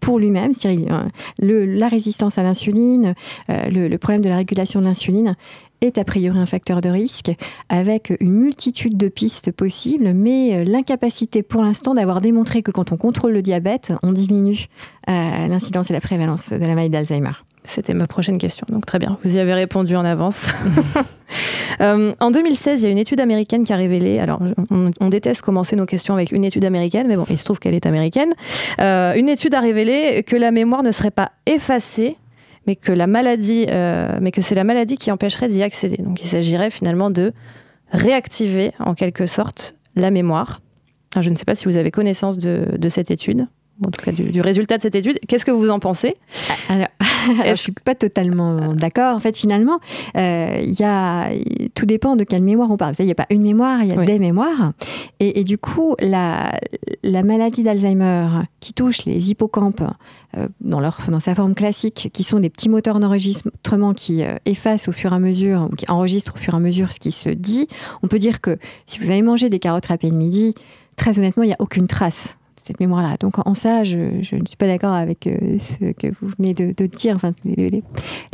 [0.00, 1.08] pour lui-même, c'est-à-dire
[1.40, 3.14] la résistance à l'insuline,
[3.50, 5.36] euh, le, problème de la régulation de l'insuline
[5.80, 7.32] est a priori un facteur de risque
[7.68, 12.92] avec une multitude de pistes possibles, mais euh, l'incapacité pour l'instant d'avoir démontré que quand
[12.92, 14.66] on contrôle le diabète, on diminue
[15.08, 17.32] euh, l'incidence et la prévalence de la maladie d'Alzheimer.
[17.66, 20.50] C'était ma prochaine question, donc très bien, vous y avez répondu en avance.
[21.82, 25.42] Euh, en 2016, il y a une étude américaine qui a révélé, alors on, déteste
[25.42, 28.32] commencer nos questions avec une étude américaine, mais bon, il se trouve qu'elle est américaine.
[28.80, 32.16] Euh, une étude a révélé que la mémoire ne serait pas effacée,
[32.66, 35.98] mais que la maladie, euh, mais que c'est la maladie qui empêcherait d'y accéder.
[35.98, 37.32] Donc il s'agirait finalement de
[37.90, 40.62] réactiver en quelque sorte la mémoire.
[41.20, 43.48] je ne sais pas si vous avez connaissance de cette étude
[43.84, 45.18] en tout cas du, résultat de cette étude.
[45.28, 46.16] Qu'est-ce que vous en pensez?
[46.68, 46.88] Alors,
[47.44, 49.14] je suis pas totalement d'accord.
[49.14, 49.80] En fait, finalement,
[50.16, 51.30] euh, il y a,
[51.74, 52.94] tout dépend de quelle mémoire on parle.
[52.98, 54.72] Il n'y a pas une mémoire, il y a des mémoires.
[55.20, 56.52] Et, du coup, la,
[57.02, 58.28] la maladie d'Alzheimer
[58.60, 59.82] qui touche les hippocampes
[60.36, 64.36] euh, dans, leur, dans sa forme classique, qui sont des petits moteurs d'enregistrement qui euh,
[64.44, 67.00] effacent au fur et à mesure, ou qui enregistrent au fur et à mesure ce
[67.00, 67.68] qui se dit,
[68.02, 70.54] on peut dire que si vous avez mangé des carottes râpées le midi,
[70.96, 73.16] très honnêtement, il n'y a aucune trace cette mémoire-là.
[73.20, 76.86] Donc en ça, je, ne suis pas d'accord avec euh, ce que vous venez de,
[76.86, 77.82] dire, enfin, les,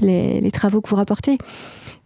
[0.00, 1.38] les, travaux que vous rapportez.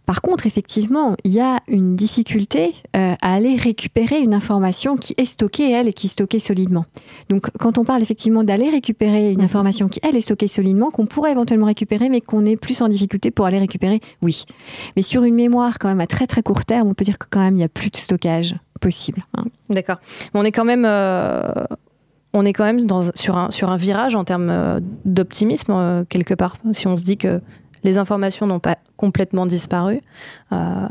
[0.07, 5.13] Par contre, effectivement, il y a une difficulté euh, à aller récupérer une information qui
[5.17, 6.85] est stockée, elle, et qui est stockée solidement.
[7.29, 9.43] Donc, quand on parle effectivement d'aller récupérer une mhm.
[9.43, 12.87] information qui, elle, est stockée solidement, qu'on pourrait éventuellement récupérer, mais qu'on est plus en
[12.87, 14.45] difficulté pour aller récupérer, oui.
[14.95, 17.27] Mais sur une mémoire, quand même, à très très court terme, on peut dire que
[17.29, 19.25] quand même, il n'y a plus de stockage possible.
[19.37, 19.43] Hein.
[19.69, 19.97] D'accord.
[20.33, 20.85] On est quand même...
[20.85, 21.41] Euh,
[22.37, 26.03] on est quand même dans, sur, un, sur un virage en termes euh, d'optimisme, euh,
[26.07, 26.57] quelque part.
[26.71, 27.41] Si on se dit que
[27.83, 30.01] les informations n'ont pas complètement disparu,
[30.51, 30.87] euh,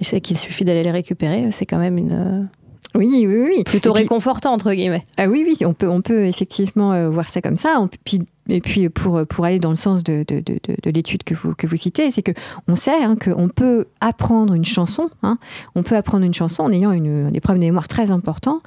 [0.00, 2.48] c'est qu'il suffit d'aller les récupérer, c'est quand même une.
[2.96, 3.62] oui, oui, oui.
[3.64, 5.04] Plutôt réconfortant, entre guillemets.
[5.16, 7.84] Ah oui, oui, on peut, on peut effectivement voir ça comme ça.
[8.04, 11.34] puis et puis pour, pour aller dans le sens de, de, de, de l'étude que
[11.34, 12.32] vous, que vous citez, c'est que
[12.66, 15.36] on sait hein, qu'on peut apprendre une chanson, hein,
[15.74, 18.62] on peut apprendre une chanson en ayant une, des problèmes de mémoire très importants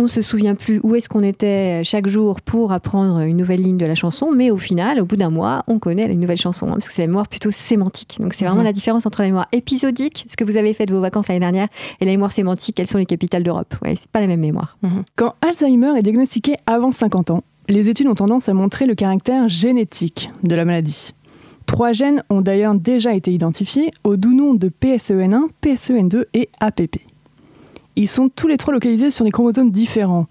[0.00, 3.76] on se souvient plus où est-ce qu'on était chaque jour pour apprendre une nouvelle ligne
[3.76, 6.68] de la chanson, mais au final, au bout d'un mois, on connaît la nouvelle chanson,
[6.68, 8.16] hein, parce que c'est la mémoire plutôt sémantique.
[8.18, 8.66] Donc c'est vraiment mhm.
[8.66, 11.40] la différence entre la mémoire épisodique, ce que vous avez fait de vos vacances l'année
[11.40, 11.68] dernière,
[12.00, 13.74] et la mémoire sémantique, quelles sont les capitales d'Europe.
[13.82, 14.78] Ouais, c'est pas la même mémoire.
[14.82, 15.04] Mhm.
[15.16, 19.48] Quand Alzheimer est diagnostiqué avant 50 ans, les études ont tendance à montrer le caractère
[19.50, 21.12] génétique de la maladie.
[21.66, 27.09] Trois gènes ont d'ailleurs déjà été identifiés au doux nom de PSEN1, PSEN2 et APP
[28.00, 30.26] ils sont tous les trois localisés sur des chromosomes différents,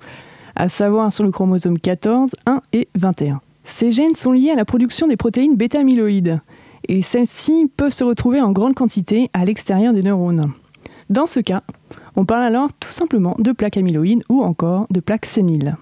[0.56, 3.42] à savoir sur le chromosome 14, 1 et 21.
[3.64, 6.42] Ces gènes sont liés à la production des protéines bêta-amyloïdes,
[6.88, 10.52] et celles-ci peuvent se retrouver en grande quantité à l'extérieur des neurones.
[11.12, 11.62] Dans ce cas,
[12.16, 15.78] on parle alors tout simplement de plaques amyloïdes ou encore de plaques séniles.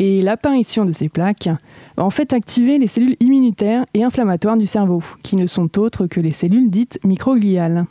[0.00, 1.48] Et l'apparition de ces plaques
[1.96, 6.08] va en fait activer les cellules immunitaires et inflammatoires du cerveau, qui ne sont autres
[6.08, 7.86] que les cellules dites microgliales.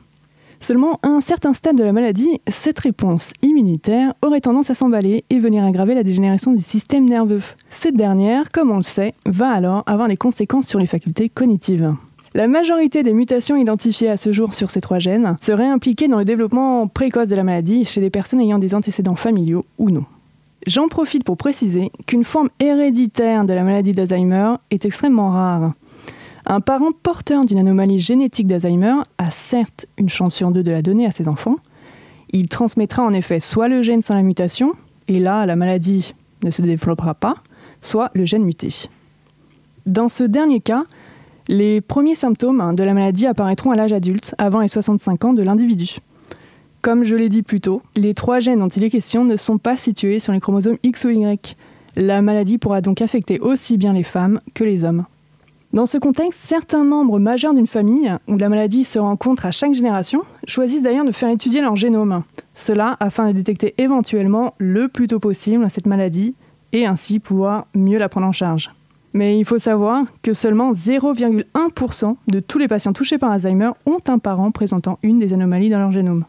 [0.62, 5.26] Seulement, à un certain stade de la maladie, cette réponse immunitaire aurait tendance à s'emballer
[5.32, 7.42] et venir aggraver la dégénération du système nerveux.
[7.72, 11.96] Cette dernière, comme on le sait, va alors avoir des conséquences sur les facultés cognitives.
[12.36, 16.20] La majorité des mutations identifiées à ce jour sur ces trois gènes seraient impliquées dans
[16.20, 20.06] le développement précoce de la maladie chez des personnes ayant des antécédents familiaux ou non.
[20.68, 25.74] J'en profite pour préciser qu'une forme héréditaire de la maladie d'Alzheimer est extrêmement rare.
[26.46, 30.82] Un parent porteur d'une anomalie génétique d'Alzheimer a certes une chance sur deux de la
[30.82, 31.58] donner à ses enfants.
[32.32, 34.74] Il transmettra en effet soit le gène sans la mutation,
[35.08, 37.36] et là la maladie ne se développera pas,
[37.80, 38.70] soit le gène muté.
[39.86, 40.86] Dans ce dernier cas,
[41.48, 45.44] les premiers symptômes de la maladie apparaîtront à l'âge adulte, avant les 65 ans de
[45.44, 45.98] l'individu.
[46.82, 49.60] Comme je l'ai dit plus tôt, les trois gènes dont il est question ne sont
[49.60, 51.56] pas situés sur les chromosomes X ou Y.
[51.96, 55.06] La maladie pourra donc affecter aussi bien les femmes que les hommes.
[55.74, 59.74] Dans ce contexte, certains membres majeurs d'une famille, où la maladie se rencontre à chaque
[59.74, 62.24] génération, choisissent d'ailleurs de faire étudier leur génome.
[62.54, 66.36] Cela afin de détecter éventuellement le plus tôt possible cette maladie
[66.74, 68.72] et ainsi pouvoir mieux la prendre en charge.
[69.14, 74.00] Mais il faut savoir que seulement 0,1% de tous les patients touchés par Alzheimer ont
[74.10, 76.26] un parent présentant une des anomalies dans leur génome.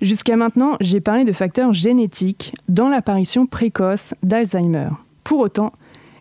[0.00, 4.88] Jusqu'à maintenant, j'ai parlé de facteurs génétiques dans l'apparition précoce d'Alzheimer.
[5.24, 5.72] Pour autant,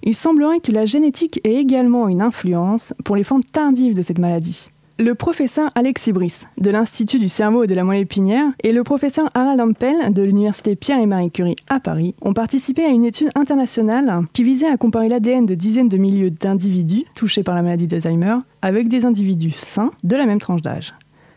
[0.06, 4.20] il semblerait que la génétique ait également une influence pour les formes tardives de cette
[4.20, 4.70] maladie.
[4.98, 8.84] Le professeur Alex Ibris de l'Institut du cerveau et de la moelle épinière et le
[8.84, 13.04] professeur Harald Ampel de l'Université Pierre et Marie Curie à Paris ont participé à une
[13.04, 17.62] étude internationale qui visait à comparer l'ADN de dizaines de milliers d'individus touchés par la
[17.62, 20.94] maladie d'Alzheimer avec des individus sains de la même tranche d'âge.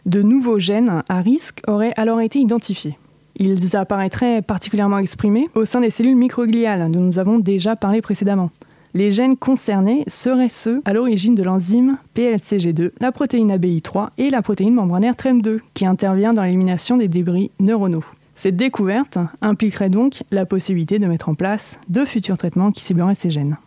[0.06, 2.96] De nouveaux gènes à risque auraient alors été identifiés.
[3.38, 8.50] Ils apparaîtraient particulièrement exprimés au sein des cellules microgliales dont nous avons déjà parlé précédemment.
[8.94, 14.42] Les gènes concernés seraient ceux à l'origine de l'enzyme PLCG2, la protéine ABI3 et la
[14.42, 18.04] protéine membranaire TREM2 qui intervient dans l'élimination des débris neuronaux.
[18.34, 23.14] Cette découverte impliquerait donc la possibilité de mettre en place de futurs traitements qui cibleraient
[23.14, 23.58] ces gènes.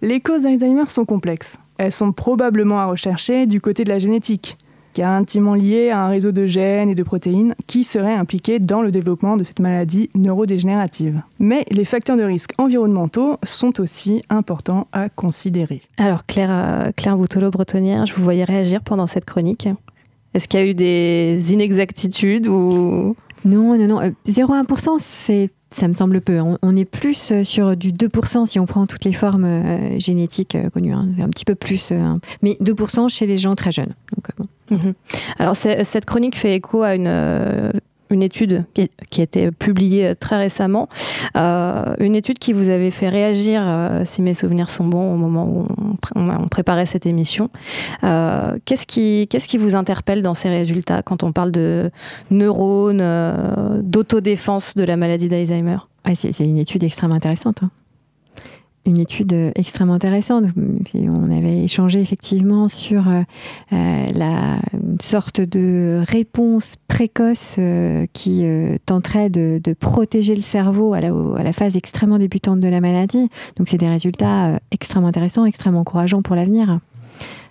[0.00, 1.58] Les causes d'Alzheimer sont complexes.
[1.76, 4.56] Elles sont probablement à rechercher du côté de la génétique,
[4.98, 8.58] qui est intimement lié à un réseau de gènes et de protéines qui seraient impliqués
[8.58, 11.22] dans le développement de cette maladie neurodégénérative.
[11.38, 15.82] Mais les facteurs de risque environnementaux sont aussi importants à considérer.
[15.98, 19.68] Alors Claire, euh, Claire Boutolo-Bretonnière, je vous voyais réagir pendant cette chronique.
[20.34, 23.14] Est-ce qu'il y a eu des inexactitudes ou...
[23.44, 24.00] Non, non, non.
[24.26, 26.40] 0,1%, euh, c'est ça me semble peu.
[26.40, 30.54] On, est plus euh, sur du 2% si on prend toutes les formes euh, génétiques
[30.54, 31.06] euh, connues, hein.
[31.20, 31.92] un petit peu plus,
[32.42, 33.94] mais 2% chez les gens très jeunes.
[34.70, 34.94] Mhm.
[35.38, 37.72] Alors cette chronique fait écho à une
[38.10, 40.88] une étude qui, a été publiée très récemment,
[41.34, 43.62] une étude qui vous avait fait réagir,
[44.04, 45.66] si mes souvenirs sont bons, au moment où
[46.14, 47.50] on, préparait cette émission.
[48.00, 51.90] qu'est-ce, qui, qu'est-ce qui vous interpelle dans ces résultats quand on parle de
[52.30, 53.02] neurones,
[53.82, 55.78] d'autodéfense de la maladie d'Alzheimer?
[56.04, 57.62] Ah, c'est, une étude extrêmement intéressante.
[57.62, 57.70] Hein
[58.88, 60.44] une étude extrêmement intéressante.
[60.94, 63.22] On avait échangé effectivement sur euh,
[63.72, 64.58] euh, la
[65.00, 68.44] sorte de réponse précoce euh, qui
[68.86, 73.28] tenterait de, protéger le cerveau à la, phase extrêmement débutante de la maladie.
[73.56, 76.80] Donc c'est des résultats extrêmement intéressants, extrêmement encourageants pour l'avenir.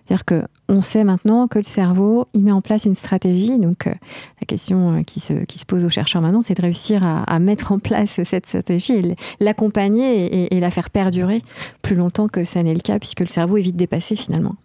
[0.05, 0.25] C'est-à-dire
[0.67, 3.57] qu'on sait maintenant que le cerveau, il met en place une stratégie.
[3.57, 3.93] Donc, euh,
[4.41, 7.39] la question euh, qui se, qui se pose aux chercheurs maintenant, c'est de réussir à,
[7.39, 11.41] mettre en place cette stratégie, l'accompagner et, et, la faire perdurer
[11.83, 14.55] plus longtemps que ça n'est le cas, puisque le cerveau est vite dépassé finalement.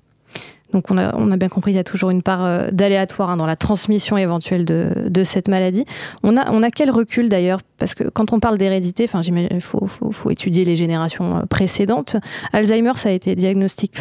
[0.73, 3.31] Donc on a, on a bien compris, il y a toujours une part euh, d'aléatoire
[3.31, 5.85] hein, dans la transmission éventuelle de, de, cette maladie.
[6.23, 7.61] On a, on a quel recul d'ailleurs?
[7.79, 12.17] Parce que quand on parle d'hérédité, il faut, faut, faut, étudier les générations euh, précédentes.
[12.53, 13.93] Alzheimer, ça a été diagnostic,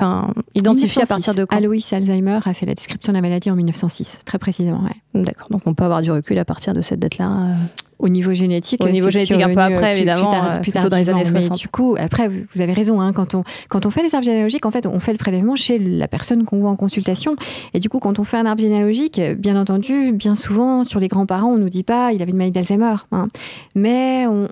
[0.56, 1.56] identifié à partir de quand?
[1.56, 4.84] Alois Alzheimer a fait la description de la maladie en 1906, très précisément.
[4.84, 5.22] Ouais.
[5.22, 7.54] D'accord, donc on peut avoir du recul à partir de cette date-là euh
[8.02, 8.84] au niveau génétique.
[8.84, 10.30] Au niveau génétique, un peu après, évidemment,
[10.62, 11.52] plus, tard, dans les années 60.
[11.52, 14.26] Mais du coup, après, vous avez raison, hein, quand, on, quand on fait les arbres
[14.26, 17.36] généalogiques, en fait, on fait le prélèvement chez la personne qu'on voit en consultation.
[17.74, 21.08] Et du coup, quand on fait un arbre généalogique, bien entendu, bien souvent, sur les
[21.08, 22.96] grands-parents, on ne nous dit pas il avait une maladie d'Alzheimer.
[23.12, 23.28] Hein.
[23.76, 24.48] Mais on,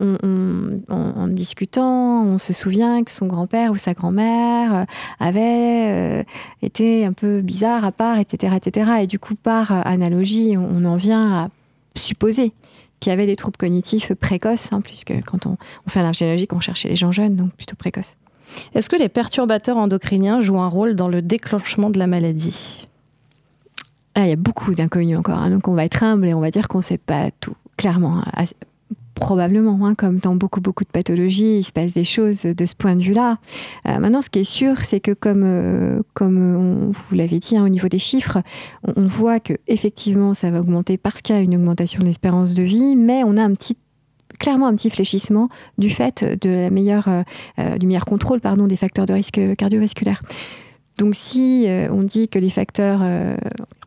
[0.90, 4.86] en discutant, on se souvient que son grand-père ou sa grand-mère euh,
[5.20, 6.24] avait euh,
[6.62, 8.92] été un peu bizarre à part, etc., etc.
[9.02, 11.50] Et du coup, par analogie, on en vient à
[11.96, 12.54] supposer
[13.00, 15.58] qui avaient des troubles cognitifs précoces, hein, puisque quand on,
[15.88, 18.16] fait un arbre généalogique, on cherchait les gens jeunes, donc plutôt précoces.
[18.74, 22.88] Est-ce que les perturbateurs endocriniens jouent un rôle dans le déclenchement de la maladie?
[24.16, 26.40] Ah, Il y a beaucoup d'inconnus encore, hein, donc on va être humble et on
[26.40, 27.56] va dire qu'on ne sait pas tout.
[27.78, 28.22] Clairement,
[29.20, 32.74] Probablement, hein, comme dans beaucoup, beaucoup de pathologies, il se passe des choses de ce
[32.74, 33.38] point de vue-là.
[33.88, 37.66] Euh, maintenant, ce qui est sûr, c'est que comme, euh, comme vous l'avez dit hein,
[37.66, 38.42] au niveau des chiffres,
[38.96, 42.54] on, voit que effectivement ça va augmenter parce qu'il y a une augmentation de l'espérance
[42.54, 43.76] de vie, mais on a un petit
[44.40, 47.10] clairement un petit fléchissement du fait de la meilleure,
[47.60, 50.22] euh, du meilleur contrôle pardon, des facteurs de risque cardiovasculaire.
[51.00, 53.36] Donc si euh, on dit que les facteurs euh,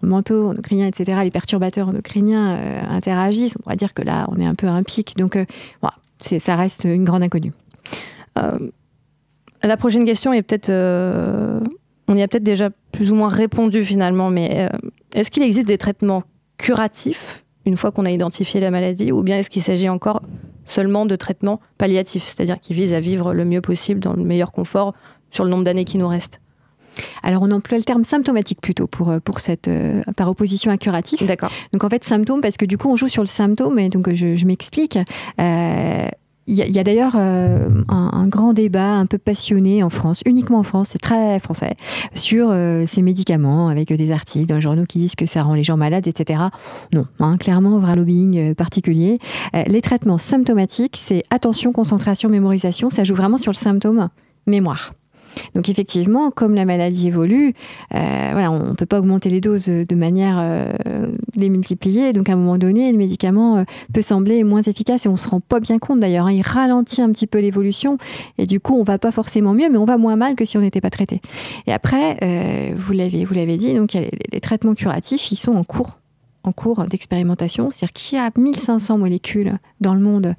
[0.00, 4.46] mentaux, endocriniens, etc., les perturbateurs endocriniens euh, interagissent, on pourrait dire que là, on est
[4.46, 5.14] un peu à un pic.
[5.18, 5.38] Donc
[5.82, 7.52] voilà, ça reste une grande inconnue.
[8.34, 10.70] la prochaine question est peut-être...
[12.08, 14.68] on y a peut-être déjà plus ou moins répondu finalement, mais
[15.12, 16.22] est-ce qu'il existe des traitements
[16.56, 20.22] curatifs une fois qu'on a identifié la maladie, ou bien est-ce qu'il s'agit encore
[20.64, 24.50] seulement de traitements palliatifs, c'est-à-dire qui visent à vivre le mieux possible dans le meilleur
[24.50, 24.94] confort
[25.30, 26.41] sur le nombre d'années qui nous restent?
[27.22, 30.78] Alors on emploie le terme symptomatique plutôt pour, euh, pour cette, euh, par opposition à
[30.78, 31.24] curatif.
[31.24, 31.50] D'accord.
[31.72, 34.12] Donc en fait symptôme parce que du coup on joue sur le symptôme et donc
[34.12, 34.98] je, m'explique.
[35.40, 36.06] Euh,
[36.48, 40.88] il y a, d'ailleurs un, grand débat un peu passionné en France, uniquement en France,
[40.90, 41.76] c'est très français,
[42.14, 42.52] sur
[42.84, 45.76] ces médicaments avec des articles dans les journaux qui disent que ça rend les gens
[45.76, 46.42] malades, etc.
[46.92, 49.20] Non, hein, clairement, vrai lobbying particulier.
[49.54, 54.08] les traitements symptomatiques, c'est attention, concentration, mémorisation, ça joue vraiment sur le symptôme
[54.48, 54.90] mémoire.
[55.54, 57.54] Donc effectivement, comme la maladie évolue,
[57.94, 60.72] euh, voilà, on ne peut pas augmenter les doses de manière euh.
[62.12, 65.28] Donc à un moment donné, le médicament euh, peut sembler moins efficace et on se
[65.28, 66.26] rend pas bien compte d'ailleurs.
[66.26, 66.32] Hein.
[66.32, 67.98] il ralentit un petit peu l'évolution
[68.38, 70.56] et du coup on va pas forcément mieux, mais on va moins mal que si
[70.56, 71.20] on n'était pas traité.
[71.66, 75.64] Et après, vous l'avez vous l'avez dit, donc les, les traitements curatifs, ils sont en
[75.64, 75.98] cours
[76.44, 80.34] en cours d'expérimentation, c'est-à-dire qu'il y a 1500 molécules dans le monde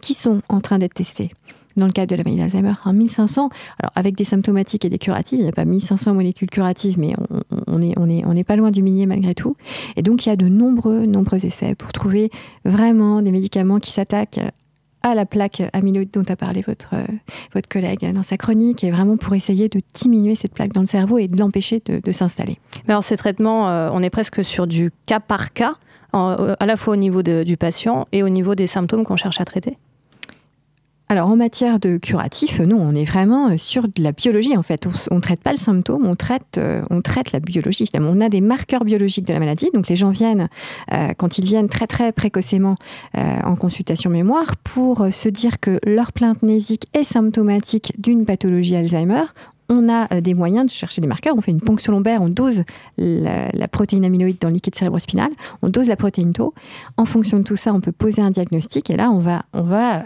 [0.00, 1.30] qui sont en train d'être testées
[1.76, 4.98] dans le cas de la maladie d'Alzheimer, un 1500, alors avec des symptomatiques et des
[4.98, 7.14] curatives, il n'y a pas 1500 molécules curatives, mais
[7.66, 9.56] on, n'est on, est, on est pas loin du millier malgré tout.
[9.96, 12.30] Et donc il y a de nombreux, nombreux essais pour trouver
[12.64, 14.40] vraiment des médicaments qui s'attaquent
[15.04, 16.94] à la plaque amyloïde dont a parlé votre,
[17.52, 20.86] votre collègue dans sa chronique, et vraiment pour essayer de diminuer cette plaque dans le
[20.86, 22.58] cerveau et de l'empêcher de, s'installer.
[22.86, 25.74] Mais alors ces traitements, euh, on est presque sur du cas par cas,
[26.14, 29.44] à la fois au niveau du patient et au niveau des symptômes qu'on cherche à
[29.44, 29.76] traiter?
[31.10, 34.62] Alors en matière de curatif, nous on est vraiment euh, sur de la biologie en
[34.62, 34.88] fait.
[35.10, 36.82] On ne traite pas le symptôme, on traite, euh,
[37.32, 37.86] la biologie.
[37.94, 40.48] On a des marqueurs biologiques de la maladie, donc les gens viennent
[40.92, 42.74] euh, quand ils viennent très très précocement
[43.14, 49.24] en consultation mémoire pour se dire que leur plainte nésique est symptomatique d'une pathologie Alzheimer
[49.68, 51.34] on a euh, des moyens de chercher des marqueurs.
[51.36, 52.64] On fait une ponction lombaire, on dose
[52.98, 55.30] la, protéine amyloïde dans le liquide cérébrospinal,
[55.62, 56.54] on dose la protéine tau.
[56.96, 59.44] En fonction de tout ça, on peut poser un diagnostic et là, on va,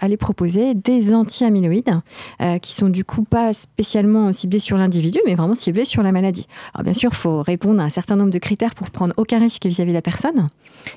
[0.01, 2.01] aller proposer des anti-amyloïdes
[2.41, 6.13] euh, qui sont du coup pas spécialement ciblés sur l'individu, mais vraiment ciblés sur la
[6.13, 6.47] maladie.
[6.75, 9.39] Alors bien sûr, il faut répondre à un certain nombre de critères pour prendre aucun
[9.39, 10.49] risque vis-à-vis de la personne.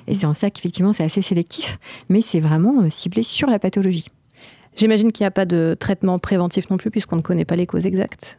[0.06, 3.58] Et c'est en ça qu'effectivement, c'est assez sélectif, mais c'est vraiment euh, ciblé sur la
[3.58, 4.06] pathologie.
[4.76, 7.66] J'imagine qu'il n'y a pas de traitement préventif non plus, puisqu'on ne connaît pas les
[7.66, 8.38] causes exactes.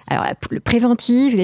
[0.11, 1.35] Alors, le préventif,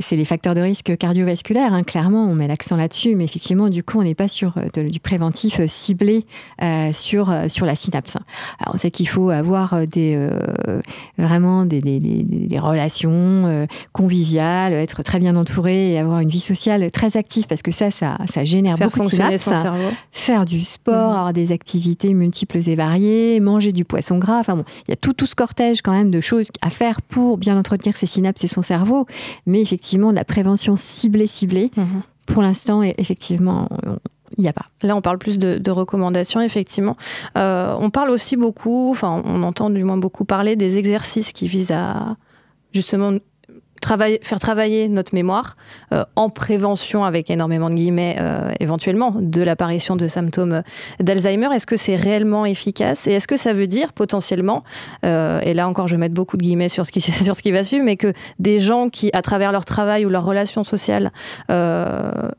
[0.00, 3.82] c'est les facteurs de risque cardiovasculaires, hein, clairement, on met l'accent là-dessus, mais effectivement, du
[3.82, 6.26] coup, on n'est pas sur euh, du préventif euh, ciblé
[6.62, 8.16] euh, sur, sur la synapse.
[8.60, 10.18] Alors, on sait qu'il faut avoir des,
[11.16, 16.90] vraiment des, des, des relations conviviales, être très bien entouré et avoir une vie sociale
[16.90, 19.44] très active, parce que ça, ça, ça génère Faire beaucoup de synapses.
[19.44, 19.88] Son cerveau.
[20.12, 21.16] Faire du sport, mhm.
[21.16, 24.96] avoir des activités multiples et variées, manger du poisson gras, enfin bon, il y a
[24.96, 28.44] tout, tout ce cortège quand même de choses à faire pour bien entretenir ses synapses
[28.44, 29.06] et son cerveau,
[29.46, 32.02] mais effectivement, de la prévention ciblée, ciblée, mhm.
[32.26, 33.68] pour l'instant, effectivement,
[34.36, 34.66] il n'y a pas.
[34.82, 36.96] Là, on parle plus de, recommandations, effectivement.
[37.36, 41.46] Euh, on parle aussi beaucoup, enfin, on entend du moins beaucoup parler des exercices qui
[41.48, 42.16] visent à
[42.72, 43.12] justement
[43.84, 45.56] faire travailler notre mémoire
[45.92, 50.62] euh, en prévention, avec énormément de guillemets, euh, éventuellement, de l'apparition de symptômes
[51.00, 51.48] d'Alzheimer.
[51.54, 54.64] Est-ce que c'est réellement efficace Et est-ce que ça veut dire potentiellement,
[55.04, 57.42] euh, et là encore je vais mettre beaucoup de guillemets sur ce, qui, sur ce
[57.42, 60.64] qui va suivre, mais que des gens qui, à travers leur travail ou leur relation
[60.64, 61.12] sociale,
[61.48, 62.32] comment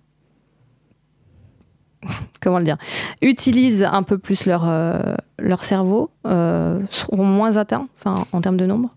[2.58, 2.78] le dire,
[3.22, 4.72] utilisent un peu plus leur,
[5.38, 8.96] leur cerveau, seront moins atteints en termes de nombre?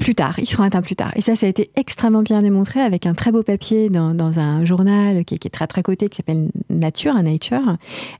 [0.00, 1.12] Plus tard, ils seront atteints plus tard.
[1.14, 4.64] Et ça, ça a été extrêmement bien démontré avec un très beau papier dans, un
[4.64, 7.76] journal qui, est très très coté, qui s'appelle Nature, Nature.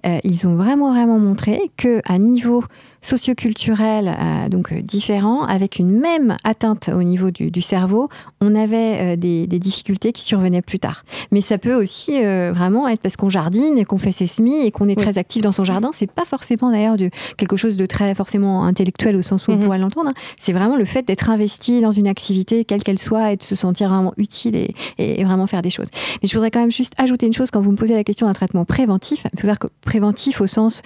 [0.07, 2.63] Euh, ils ont vraiment vraiment montré que à niveau
[3.03, 8.09] socioculturel euh, donc euh, différent, avec une même atteinte au niveau du, du cerveau,
[8.41, 11.05] on avait euh, des, des, difficultés qui survenaient plus tard.
[11.33, 14.71] Mais ça peut aussi vraiment être parce qu'on jardine et qu'on fait ses semis et
[14.71, 15.91] qu'on est très actif dans son jardin.
[15.93, 16.97] C'est pas forcément d'ailleurs
[17.37, 19.65] quelque chose de très forcément intellectuel au sens où on mhm.
[19.65, 20.11] pourrait l'entendre.
[20.11, 20.21] Hein.
[20.39, 23.55] C'est vraiment le fait d'être investi dans une activité, quelle qu'elle soit, et de se
[23.55, 25.89] sentir vraiment utile et, et, vraiment faire des choses.
[26.23, 28.27] Mais je voudrais quand même juste ajouter une chose quand vous me posez la question
[28.27, 29.27] d'un traitement préventif.
[29.33, 30.83] Il faut dire que préventif au sens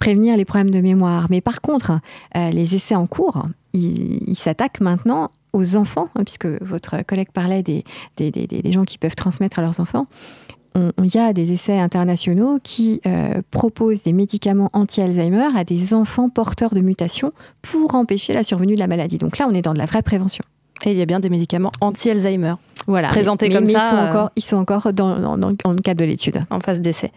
[0.00, 1.26] prévenir les problèmes de mémoire.
[1.30, 1.92] Mais par contre,
[2.36, 7.62] euh, les essais en cours, ils s'attaquent maintenant aux enfants, hein, puisque votre collègue parlait
[7.62, 7.84] des,
[8.16, 10.06] des, des, gens qui peuvent transmettre à leurs enfants.
[10.76, 16.28] Il y a des essais internationaux qui euh, proposent des médicaments anti-Alzheimer à des enfants
[16.28, 19.18] porteurs de mutations pour empêcher la survenue de la maladie.
[19.18, 20.44] Donc là, on est dans de la vraie prévention.
[20.84, 22.54] Et il y a bien des médicaments anti-Alzheimer.
[22.86, 23.08] Voilà.
[23.08, 23.72] Présentés comme ça.
[23.72, 26.44] Ils sont, encore, euh, ils sont encore dans, dans, dans le cadre de l'étude.
[26.50, 27.10] En phase d'essai.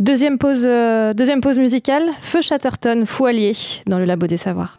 [0.00, 3.52] Deuxième pause, euh, deuxième pause musicale, Feu Chatterton, Foualier,
[3.86, 4.78] dans le Labo des Savoirs.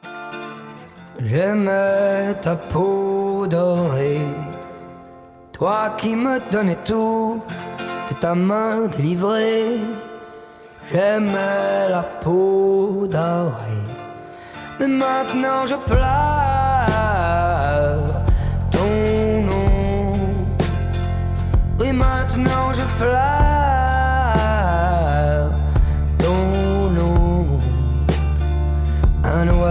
[1.23, 4.17] J'aimais ta peau dorée,
[5.51, 7.39] toi qui me donnais tout
[8.09, 9.77] de ta main délivrée.
[10.91, 13.85] J'aimais la peau dorée,
[14.79, 16.01] mais maintenant je pleure
[18.71, 20.17] ton nom.
[21.79, 23.60] Oui, maintenant je pleure.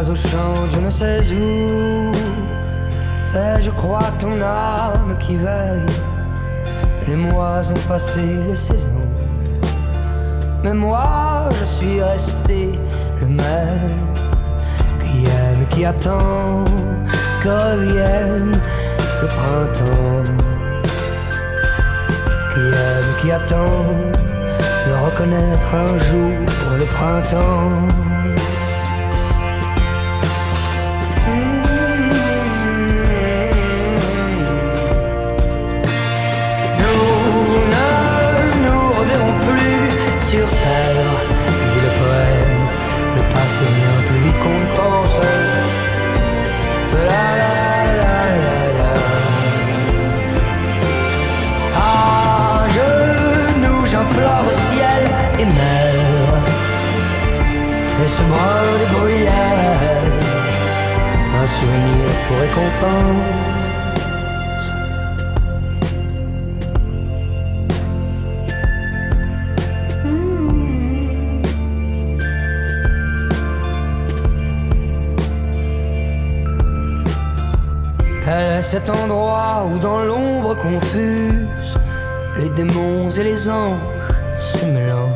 [0.00, 2.12] Oiseau chante, je ne sais où.
[3.22, 5.94] C'est, je crois, ton âme qui veille.
[7.06, 9.08] Les mois ont passé, les saisons.
[10.64, 12.78] Mais moi, je suis resté
[13.20, 14.06] le même
[15.00, 16.64] qui aime, qui attend
[17.42, 18.58] que revienne
[19.20, 20.30] le printemps.
[22.54, 23.84] Qui aime, qui attend
[24.86, 26.32] de reconnaître un jour
[26.78, 28.09] le printemps.
[78.22, 81.78] Quel est cet endroit où dans l'ombre confuse
[82.36, 83.78] les démons et les anges
[84.38, 85.08] se mélangent.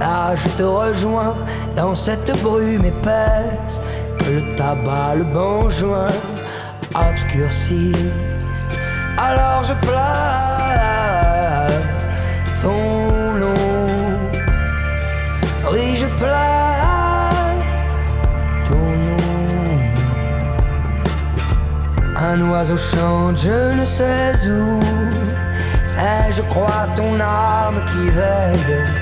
[0.00, 1.34] Là je te rejoins
[1.76, 3.80] dans cette brume épaisse
[4.30, 6.08] le tabac, le bon joint
[6.94, 8.68] obscurcissent.
[9.18, 10.02] Alors je pleure
[12.60, 13.54] ton nom.
[15.72, 17.54] Oui, je pleure
[18.64, 19.16] ton nom.
[22.16, 24.80] Un oiseau chante, je ne sais où.
[25.86, 29.01] C'est, je crois, ton âme qui veille.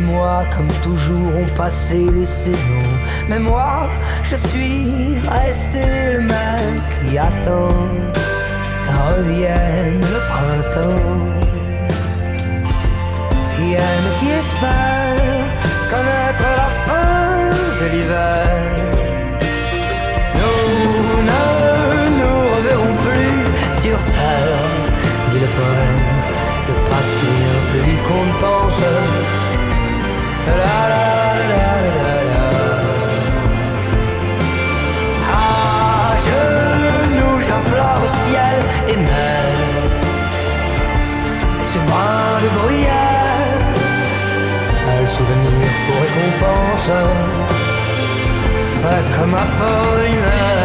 [0.00, 2.92] Mois, comme toujours, ont passé les saisons.
[3.28, 3.88] Mais moi,
[4.22, 7.68] je suis resté le même qui attend
[8.84, 11.16] qu'en revienne le printemps.
[13.54, 15.44] Qui aime, qui espère
[15.90, 18.48] connaître la fin de l'hiver.
[20.38, 24.64] Nous ne nous reverrons plus sur terre,
[25.32, 26.18] dit le poème.
[26.68, 26.74] Le
[27.70, 29.47] plus vite qu'on pense.
[45.18, 45.50] Souvenir
[45.86, 46.90] pour récompense,
[49.16, 50.57] comme Apollinaire.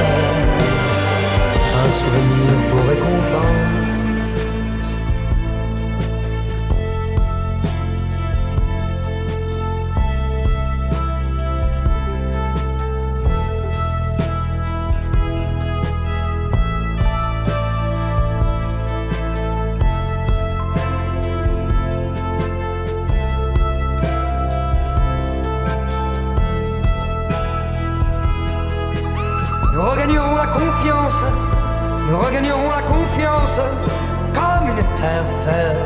[33.55, 35.77] Comme une terre ferme,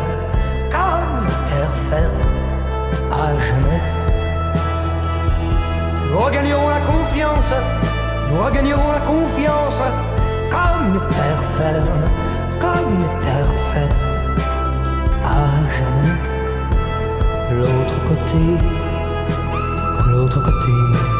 [0.71, 2.23] comme une terre ferme,
[3.11, 3.81] à jamais.
[6.09, 7.53] Nous regagnerons la confiance,
[8.31, 9.81] nous regagnerons la confiance
[10.49, 12.05] comme une terre ferme,
[12.59, 14.01] comme une terre ferme,
[15.25, 16.17] à jamais.
[17.51, 18.43] L'autre côté,
[20.09, 21.16] l'autre côté.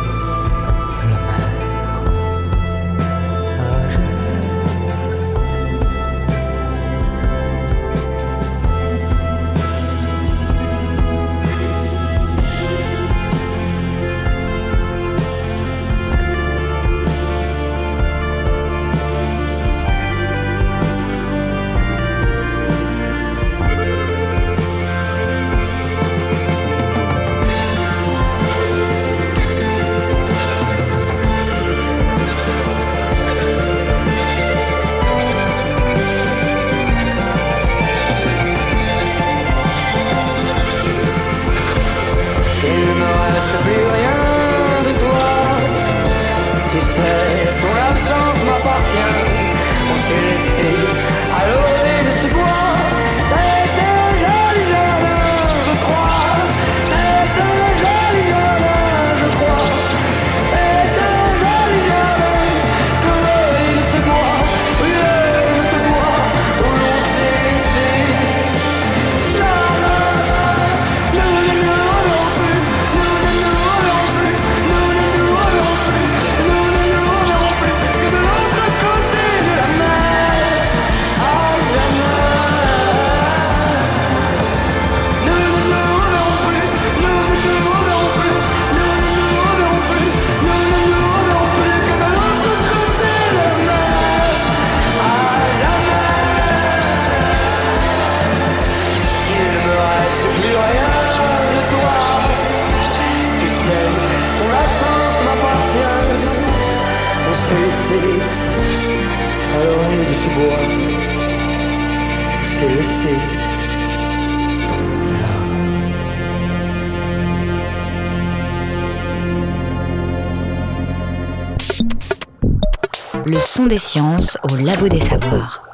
[123.68, 125.67] Des sciences au Labo des Savoirs.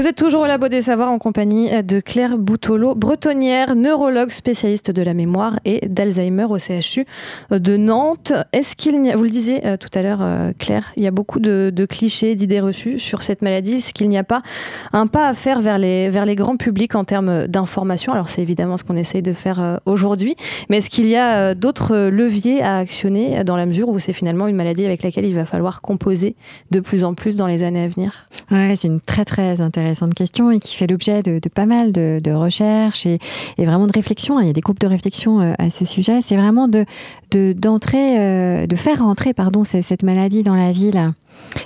[0.00, 4.90] Vous êtes toujours au Labo des Savoirs en compagnie de Claire Boutolo, bretonnière, neurologue spécialiste
[4.90, 7.04] de la mémoire et d'Alzheimer au CHU
[7.50, 8.32] de Nantes.
[8.54, 11.06] Est-ce qu'il y a, vous le disiez euh, tout à l'heure, euh, Claire, il y
[11.06, 13.74] a beaucoup de, clichés, d'idées reçues sur cette maladie.
[13.74, 14.40] Est-ce qu'il n'y a pas
[14.94, 18.14] un pas à faire vers les, vers les grands publics en termes d'information?
[18.14, 20.34] Alors, c'est évidemment ce qu'on essaye de faire euh, aujourd'hui,
[20.70, 24.46] mais est-ce qu'il y a d'autres leviers à actionner dans la mesure où c'est finalement
[24.46, 26.36] une maladie avec laquelle il va falloir composer
[26.70, 28.30] de plus en plus dans les années à venir?
[28.50, 32.32] Ouais, c'est une très très intéressante question et qui fait l'objet de, pas mal de,
[32.32, 33.18] recherches et,
[33.58, 34.40] vraiment de réflexions.
[34.40, 36.22] Il y a des groupes de réflexion euh, à ce sujet.
[36.22, 36.84] C'est vraiment de
[37.30, 41.12] d'entrer, euh, de, faire rentrer pardon cette maladie dans la ville.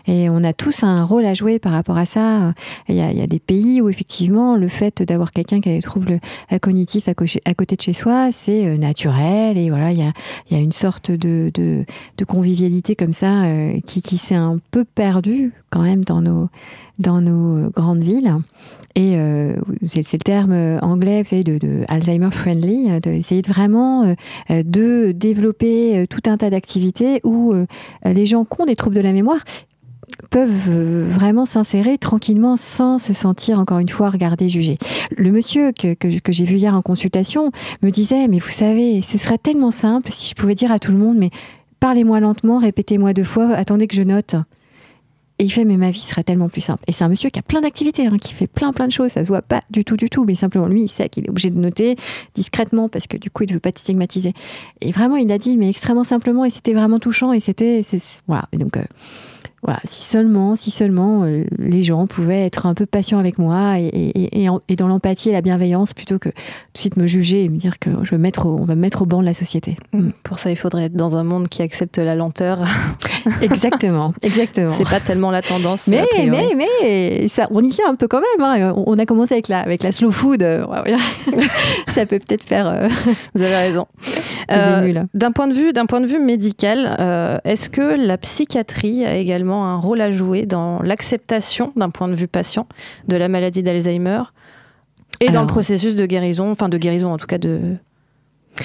[0.06, 2.54] Et on a tous un rôle à jouer par rapport à ça.
[2.88, 6.20] Il y a, des pays où effectivement le fait d'avoir quelqu'un qui a des troubles
[6.52, 9.58] euh, cognitifs à, côté de chez soi, c'est naturel.
[9.58, 11.84] Et voilà, il y a, une sorte de,
[12.26, 13.44] convivialité comme ça
[13.86, 16.48] qui, qui s'est un peu perdue quand même dans nos,
[16.98, 18.34] dans nos grandes villes.
[18.96, 19.56] Et euh,
[19.88, 24.04] c'est le terme anglais, vous savez, de, Alzheimer friendly, euh, d'essayer de vraiment
[24.50, 27.54] euh, de développer tout un tas d'activités où
[28.04, 29.40] les gens qui ont des troubles de la mémoire
[30.30, 30.70] peuvent
[31.08, 34.78] vraiment s'insérer tranquillement sans se sentir encore une fois regardé, jugé.
[35.16, 37.50] Le monsieur que, que, que j'ai vu hier en consultation
[37.82, 40.92] me disait, mais vous savez, ce serait tellement simple si je pouvais dire à tout
[40.92, 41.30] le monde, mais
[41.80, 44.36] parlez-moi lentement, répétez-moi deux fois, attendez que je note.
[45.38, 46.84] Et il fait, mais ma vie serait tellement plus simple.
[46.86, 49.10] Et c'est un monsieur qui a plein d'activités, hein, qui fait plein plein de choses.
[49.10, 50.24] Ça se voit pas du tout, du tout.
[50.24, 51.96] Mais simplement, lui, il sait qu'il est obligé de noter
[52.34, 54.32] discrètement parce que du coup, il ne veut pas te stigmatiser.
[54.80, 56.44] Et vraiment, il a dit, mais extrêmement simplement.
[56.44, 57.32] Et c'était vraiment touchant.
[57.32, 57.82] Et c'était,
[58.28, 58.48] voilà.
[58.52, 58.84] Et donc, euh,
[59.64, 63.78] voilà, si seulement, si seulement euh, les gens pouvaient être un peu patients avec moi
[63.78, 67.06] et, et, et, et dans l'empathie et la bienveillance plutôt que tout de suite me
[67.06, 69.20] juger et me dire que je vais mettre au, on va me mettre au banc
[69.20, 69.76] de la société.
[69.92, 70.10] Mm.
[70.22, 72.58] Pour ça, il faudrait être dans un monde qui accepte la lenteur.
[73.42, 74.74] exactement, exactement.
[74.76, 75.88] C'est pas tellement la tendance.
[75.88, 78.44] Mais, mais, mais, ça, on y vient un peu quand même.
[78.44, 78.74] Hein.
[78.86, 80.42] On a commencé avec la, avec la slow food.
[81.88, 82.66] ça peut peut-être faire.
[82.66, 82.88] Euh...
[83.34, 83.86] Vous avez raison.
[84.50, 89.04] Euh, d'un point de vue, d'un point de vue médical, euh, est-ce que la psychiatrie
[89.04, 92.66] a également un rôle à jouer dans l'acceptation, d'un point de vue patient,
[93.08, 94.22] de la maladie d'Alzheimer
[95.20, 97.76] et Alors, dans le processus de guérison, enfin de guérison en tout cas de,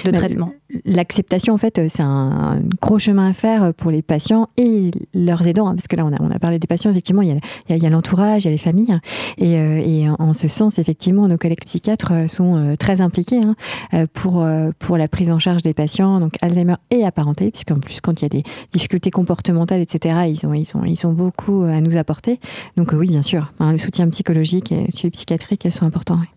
[0.04, 0.52] de traitement
[0.84, 5.66] L'acceptation, en fait, c'est un gros chemin à faire pour les patients et leurs aidants,
[5.66, 7.90] hein, parce que là, on a, on a parlé des patients, effectivement, il y a,
[7.90, 8.98] l'entourage, il y a les familles,
[9.38, 14.06] et, euh, et, en ce sens, effectivement, nos collègues psychiatres sont euh, très impliqués hein,
[14.14, 18.00] pour, euh, pour la prise en charge des patients, donc Alzheimer et apparentés, puisqu'en plus,
[18.00, 21.62] quand il y a des difficultés comportementales, etc., ils ont, ils ont, ils ont beaucoup
[21.62, 22.38] à nous apporter.
[22.76, 26.18] Donc oui, bien sûr, hein, le soutien psychologique et le suivi psychiatrique, elles sont importants.
[26.20, 26.28] Oui.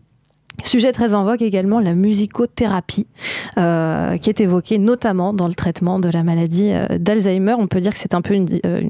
[0.64, 3.06] Sujet très en vogue également, la musicothérapie,
[3.58, 7.56] euh, qui est évoquée notamment dans le traitement de la maladie euh, d'Alzheimer.
[7.58, 8.34] On peut dire que c'est un peu
[8.66, 8.82] euh,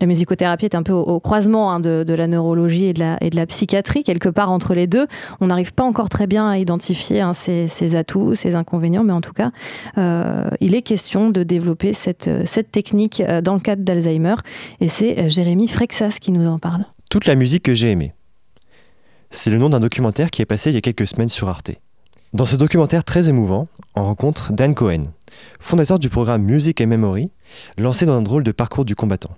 [0.00, 4.02] la musicothérapie est un peu au, croisement hein, de, la neurologie et de la, psychiatrie,
[4.02, 5.06] quelque part entre les deux.
[5.40, 9.20] On n'arrive pas encore très bien à identifier hein, ses, atouts, ses inconvénients, mais en
[9.20, 9.50] tout cas,
[10.60, 14.36] il est question de développer cette, cette technique dans le cadre d'Alzheimer.
[14.80, 16.86] Et c'est Jérémy Frexas qui nous en parle.
[17.10, 18.14] Toute la musique que j'ai aimée.
[19.30, 21.70] C'est le nom d'un documentaire qui est passé il y a quelques semaines sur Arte.
[22.32, 25.04] Dans ce documentaire très émouvant, on rencontre Dan Cohen,
[25.60, 27.30] fondateur du programme Music and Memory,
[27.78, 29.34] lancé dans un drôle de parcours du combattant.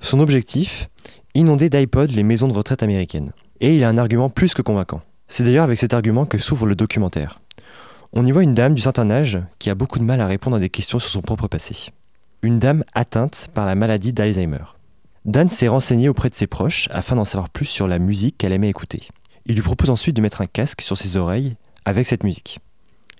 [0.00, 0.88] Son objectif
[1.34, 3.32] Inonder d'iPod les maisons de retraite américaines.
[3.60, 5.02] Et il a un argument plus que convaincant.
[5.26, 7.40] C'est d'ailleurs avec cet argument que s'ouvre le documentaire.
[8.12, 10.56] On y voit une dame du certain âge qui a beaucoup de mal à répondre
[10.56, 11.90] à des questions sur son propre passé.
[12.42, 14.73] Une dame atteinte par la maladie d'Alzheimer.
[15.24, 18.52] Dan s'est renseigné auprès de ses proches afin d'en savoir plus sur la musique qu'elle
[18.52, 19.08] aimait écouter.
[19.46, 22.58] Il lui propose ensuite de mettre un casque sur ses oreilles avec cette musique.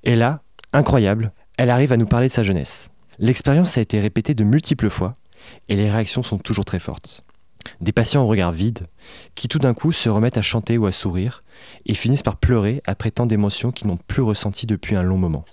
[0.02, 0.42] Et là,
[0.72, 2.90] incroyable, elle arrive à nous parler de sa jeunesse.
[3.18, 5.16] L'expérience a été répétée de multiples fois
[5.68, 7.24] et les réactions sont toujours très fortes.
[7.80, 8.86] Des patients au regard vide,
[9.34, 11.40] qui tout d'un coup se remettent à chanter ou à sourire
[11.86, 15.46] et finissent par pleurer après tant d'émotions qu'ils n'ont plus ressenties depuis un long moment.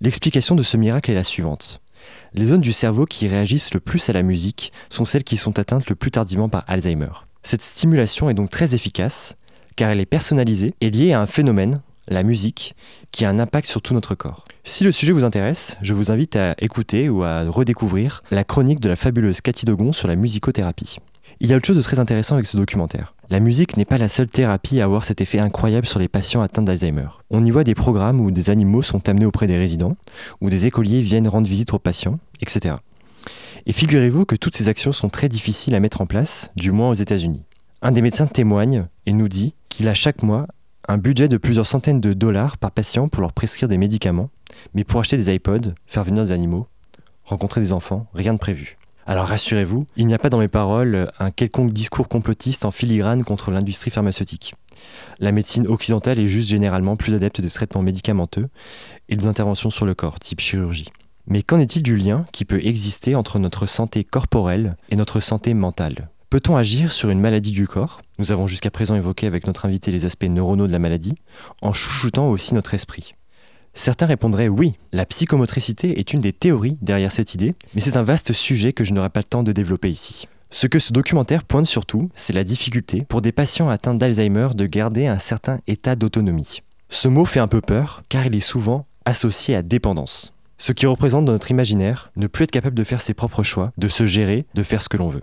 [0.00, 1.80] L'explication de ce miracle est la suivante.
[2.34, 5.58] Les zones du cerveau qui réagissent le plus à la musique sont celles qui sont
[5.58, 7.10] atteintes le plus tardivement par Alzheimer.
[7.42, 9.36] Cette stimulation est donc très efficace
[9.76, 12.74] car elle est personnalisée et liée à un phénomène, la musique,
[13.12, 14.44] qui a un impact sur tout notre corps.
[14.64, 18.80] Si le sujet vous intéresse, je vous invite à écouter ou à redécouvrir la chronique
[18.80, 20.98] de la fabuleuse Cathy Dogon sur la musicothérapie.
[21.40, 23.14] Il y a autre chose de très intéressant avec ce documentaire.
[23.30, 26.42] La musique n'est pas la seule thérapie à avoir cet effet incroyable sur les patients
[26.42, 27.08] atteints d'Alzheimer.
[27.30, 29.96] On y voit des programmes où des animaux sont amenés auprès des résidents,
[30.40, 32.76] où des écoliers viennent rendre visite aux patients, etc.
[33.66, 36.88] Et figurez-vous que toutes ces actions sont très difficiles à mettre en place, du moins
[36.88, 37.44] aux États-Unis.
[37.82, 40.46] Un des médecins témoigne et nous dit qu'il a chaque mois
[40.88, 44.30] un budget de plusieurs centaines de dollars par patient pour leur prescrire des médicaments,
[44.72, 46.66] mais pour acheter des iPods, faire venir des animaux,
[47.24, 48.77] rencontrer des enfants, rien de prévu.
[49.08, 53.24] Alors rassurez-vous, il n'y a pas dans mes paroles un quelconque discours complotiste en filigrane
[53.24, 54.54] contre l'industrie pharmaceutique.
[55.18, 58.50] La médecine occidentale est juste généralement plus adepte des traitements médicamenteux
[59.08, 60.90] et des interventions sur le corps, type chirurgie.
[61.26, 65.54] Mais qu'en est-il du lien qui peut exister entre notre santé corporelle et notre santé
[65.54, 66.10] mentale?
[66.28, 68.02] Peut-on agir sur une maladie du corps?
[68.18, 71.14] Nous avons jusqu'à présent évoqué avec notre invité les aspects neuronaux de la maladie,
[71.62, 73.14] en chouchoutant aussi notre esprit.
[73.74, 78.02] Certains répondraient oui, la psychomotricité est une des théories derrière cette idée, mais c'est un
[78.02, 80.26] vaste sujet que je n'aurai pas le temps de développer ici.
[80.50, 84.66] Ce que ce documentaire pointe surtout, c'est la difficulté pour des patients atteints d'Alzheimer de
[84.66, 86.62] garder un certain état d'autonomie.
[86.88, 90.34] Ce mot fait un peu peur car il est souvent associé à dépendance.
[90.56, 93.72] Ce qui représente dans notre imaginaire ne plus être capable de faire ses propres choix,
[93.78, 95.22] de se gérer, de faire ce que l'on veut.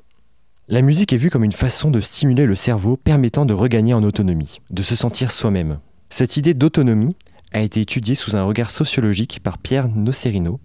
[0.67, 4.03] La musique est vue comme une façon de stimuler le cerveau permettant de regagner en
[4.03, 5.79] autonomie, de se sentir soi-même.
[6.09, 7.15] Cette idée d'autonomie
[7.55, 10.59] a été étudié sous un regard sociologique par Pierre Nocerino,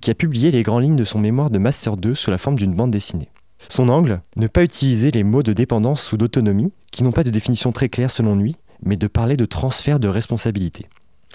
[0.00, 2.56] qui a publié les grandes lignes de son mémoire de Master 2 sous la forme
[2.56, 3.28] d'une bande dessinée.
[3.68, 7.30] Son angle, ne pas utiliser les mots de dépendance ou d'autonomie, qui n'ont pas de
[7.30, 10.86] définition très claire selon lui, mais de parler de transfert de responsabilité.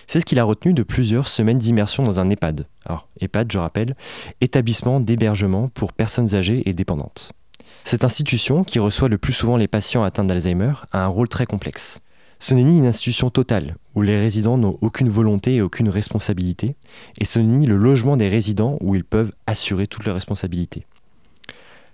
[0.07, 2.65] C'est ce qu'il a retenu de plusieurs semaines d'immersion dans un EHPAD.
[2.85, 3.97] Alors, EHPAD, je rappelle,
[4.39, 7.33] établissement d'hébergement pour personnes âgées et dépendantes.
[7.83, 11.45] Cette institution, qui reçoit le plus souvent les patients atteints d'Alzheimer, a un rôle très
[11.45, 11.99] complexe.
[12.43, 16.75] Ce n'est ni une institution totale, où les résidents n'ont aucune volonté et aucune responsabilité,
[17.17, 20.85] et ce n'est ni le logement des résidents où ils peuvent assurer toutes leurs responsabilités.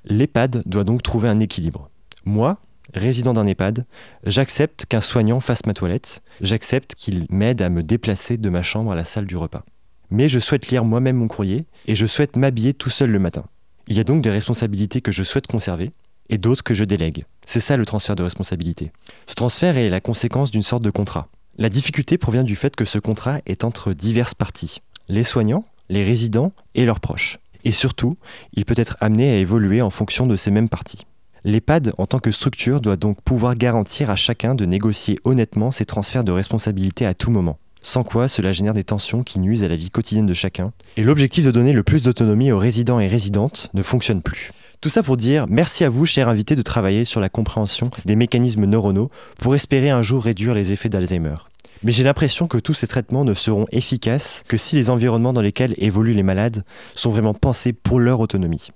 [0.05, 1.91] L'EHPAD doit donc trouver un équilibre.
[2.25, 2.57] Moi,
[2.95, 3.85] résident d'un EHPAD,
[4.25, 8.91] j'accepte qu'un soignant fasse ma toilette, j'accepte qu'il m'aide à me déplacer de ma chambre
[8.91, 9.63] à la salle du repas.
[10.09, 13.45] Mais je souhaite lire moi-même mon courrier, et je souhaite m'habiller tout seul le matin.
[13.87, 15.91] Il y a donc des responsabilités que je souhaite conserver
[16.29, 17.25] et d'autres que je délègue.
[17.45, 18.91] C'est ça le transfert de responsabilité.
[19.25, 21.27] Ce transfert est la conséquence d'une sorte de contrat.
[21.57, 26.03] La difficulté provient du fait que ce contrat est entre diverses parties, les soignants, les
[26.03, 27.39] résidents et leurs proches.
[27.65, 28.17] Et surtout,
[28.53, 31.05] il peut être amené à évoluer en fonction de ces mêmes parties.
[31.43, 35.85] L'EHPAD, en tant que structure, doit donc pouvoir garantir à chacun de négocier honnêtement ces
[35.85, 37.57] transferts de responsabilité à tout moment.
[37.81, 40.73] Sans quoi, cela génère des tensions qui nuisent à la vie quotidienne de chacun.
[40.97, 44.51] Et l'objectif de donner le plus d'autonomie aux résidents et résidentes ne fonctionne plus.
[44.81, 48.15] Tout ça pour dire merci à vous, chers invités, de travailler sur la compréhension des
[48.15, 51.35] mécanismes neuronaux pour espérer un jour réduire les effets d'Alzheimer.
[51.83, 55.41] Mais j'ai l'impression que tous ces traitements ne seront efficaces que si les environnements dans
[55.41, 56.63] lesquels évoluent les malades
[56.95, 58.69] sont vraiment pensés pour leur autonomie.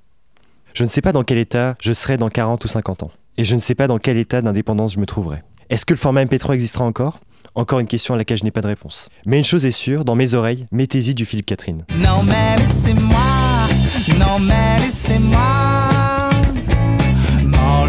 [0.73, 3.11] Je ne sais pas dans quel état je serai dans 40 ou 50 ans.
[3.37, 5.41] Et je ne sais pas dans quel état d'indépendance je me trouverai.
[5.69, 7.21] Est-ce que le format MP3 existera encore?
[7.55, 9.07] Encore une question à laquelle je n'ai pas de réponse.
[9.25, 11.85] Mais une chose est sûre, dans mes oreilles, mettez-y du Philippe Catherine.
[11.99, 13.69] Non mais laissez-moi,
[14.19, 15.72] non mais laissez-moi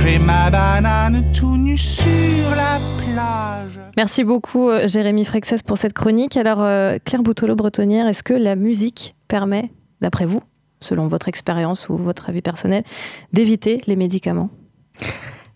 [0.05, 3.81] manger ma banane tout nu sur la plage.
[3.97, 6.37] Merci beaucoup euh, Jérémy Frexès pour cette chronique.
[6.37, 10.43] Alors euh, Claire Boutolo-Bretonnière, est-ce que la musique permet, d'après vous,
[10.81, 12.85] selon votre expérience ou votre avis personnel,
[13.33, 14.51] d'éviter les médicaments?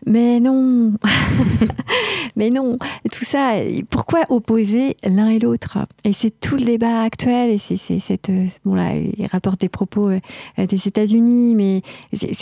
[0.07, 0.95] Mais non,
[2.39, 2.79] mais non,
[3.13, 3.55] tout ça,
[3.91, 5.79] pourquoi opposer l'un et l'autre?
[6.05, 8.31] Et c'est tout le débat actuel, et c'est
[8.65, 11.83] bon là, il rapporte des propos euh, des États-Unis, mais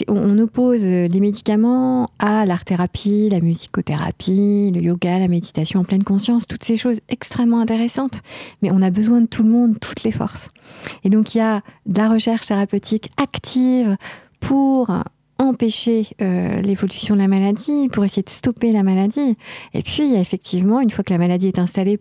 [0.08, 6.46] on oppose les médicaments à l'art-thérapie, la musicothérapie, le yoga, la méditation en pleine conscience,
[6.46, 8.20] toutes ces choses extrêmement intéressantes.
[8.62, 10.50] Mais on a besoin de tout le monde, toutes les forces.
[11.04, 13.96] Et donc il y a de la recherche thérapeutique active
[14.40, 14.90] pour
[15.38, 19.36] empêcher euh, l'évolution de la maladie, pour essayer de stopper la maladie.
[19.74, 21.98] Et puis, effectivement, une fois que la maladie est installée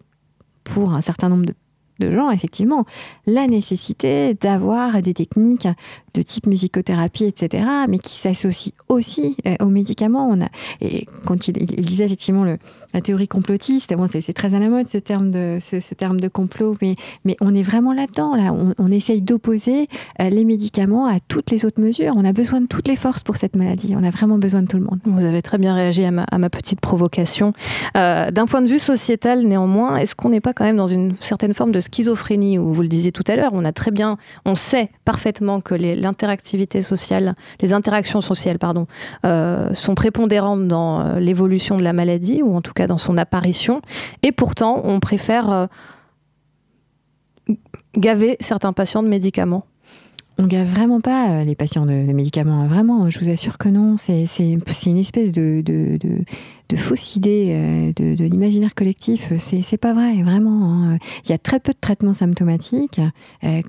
[0.64, 1.54] pour un certain nombre de,
[2.00, 2.86] de gens, effectivement,
[3.26, 5.68] la nécessité d'avoir des techniques
[6.14, 10.30] de type musicothérapie, etc., mais qui s'associent aussi euh, aux médicaments.
[10.30, 10.48] On a,
[10.82, 12.58] et quand il, il disait effectivement le,
[12.96, 16.76] la théorie complotiste, c'est très à la mode ce terme de, ce, terme de complot,
[16.82, 18.36] mais, mais on est vraiment là-dedans.
[18.36, 18.56] Là.
[18.78, 19.90] On, essaye d'opposer
[20.22, 22.14] euh, les médicaments à toutes les autres mesures.
[22.16, 23.96] On a besoin de toutes les forces pour cette maladie.
[24.00, 25.00] On a vraiment besoin de tout le monde.
[25.04, 27.52] Vous avez très bien réagi à ma, petite provocation.
[27.98, 31.16] Euh, d'un point de vue sociétal, néanmoins, est-ce qu'on n'est pas quand même dans une
[31.20, 34.18] certaine forme de schizophrénie où vous le disiez tout à l'heure, on a très bien,
[34.46, 38.88] on sait parfaitement que l'interactivité sociale, les interactions sociales, pardon,
[39.26, 43.82] euh, sont prépondérantes dans l'évolution de la maladie ou en tout cas dans son apparition.
[44.24, 45.68] Et pourtant, on préfère euh,
[47.98, 49.66] gaver certains patients de médicaments.
[50.38, 52.68] On gave vraiment pas euh, les patients de, médicaments, hein.
[52.68, 53.96] vraiment, je vous assure que non.
[53.96, 54.26] C'est
[54.86, 59.32] une espèce de, de, de, fausse idée euh, de, l'imaginaire collectif.
[59.38, 60.74] C'est pas vrai, vraiment.
[60.74, 60.98] Hein.
[61.24, 63.00] Il y a très peu de traitements symptomatiques.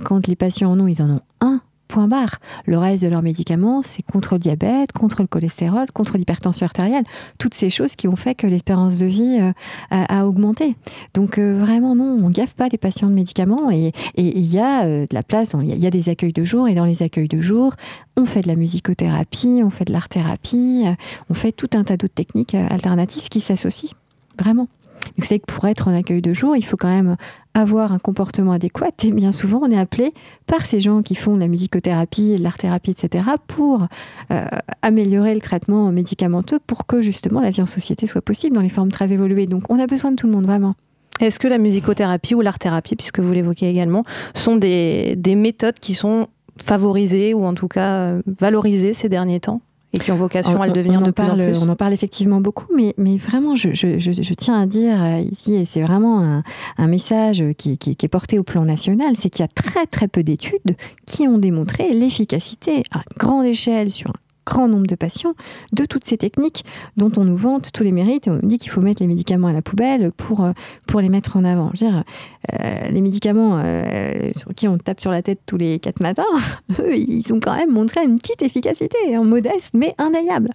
[0.05, 2.37] Quand les patients en ont, ils en ont un point barre.
[2.65, 7.03] Le reste de leurs médicaments, c'est contre le diabète, contre le cholestérol, contre l'hypertension artérielle,
[7.39, 9.53] toutes ces choses qui ont fait que l'espérance de vie euh,
[9.91, 10.77] a, augmenté.
[11.15, 14.85] Donc euh, vraiment non, on gaffe pas les patients de médicaments et il y a
[14.85, 17.29] euh, de la place, il y, a des accueils de jour et dans les accueils
[17.29, 17.75] de jour,
[18.17, 20.85] on fait de la musicothérapie, on fait de l'art-thérapie,
[21.31, 23.91] on fait tout un tas d'autres techniques alternatives qui s'associent.
[24.39, 24.69] Vraiment.
[25.17, 27.17] Vous savez que pour être en accueil de jour, il faut quand même
[27.55, 28.91] avoir un comportement adéquat.
[29.03, 30.13] Et bien souvent, on est appelé
[30.47, 33.87] par ces gens qui font de la musicothérapie, de l'art-thérapie, etc., pour
[34.31, 34.47] euh,
[34.83, 38.69] améliorer le traitement médicamenteux pour que justement la vie en société soit possible dans les
[38.69, 39.47] formes très évoluées.
[39.47, 40.75] Donc on a besoin de tout le monde, vraiment.
[41.21, 45.95] Est-ce que la musicothérapie ou l'art-thérapie, puisque vous l'évoquez également, sont des, des méthodes qui
[45.95, 46.29] sont
[46.63, 49.63] favorisées ou en tout cas euh, valorisées ces derniers temps?
[49.93, 51.59] Et qui ont vocation à le devenir de plus en plus.
[51.59, 55.19] On en parle effectivement beaucoup, mais, mais vraiment, je, je, je, tiens à dire euh,
[55.21, 56.43] ici, et c'est vraiment un,
[56.79, 59.87] un message qui, qui, qui, est porté au plan national, c'est qu'il y a très
[59.87, 60.77] très peu d'études
[61.07, 65.35] qui ont démontré l'efficacité à grande échelle sur un grand nombre de patients
[65.73, 66.65] de toutes ces techniques
[66.97, 69.09] dont on nous vante tous les mérites et on nous dit qu'il faut mettre les
[69.09, 70.53] médicaments à la poubelle pour, euh,
[70.87, 71.71] pour les mettre en avant.
[71.75, 72.05] Dire,
[72.53, 76.25] euh, les médicaments euh, sur qui on tape sur la tête tous les quatre matins,
[76.81, 80.51] eux, ils ont quand même montré une petite efficacité, modeste mais indéniable.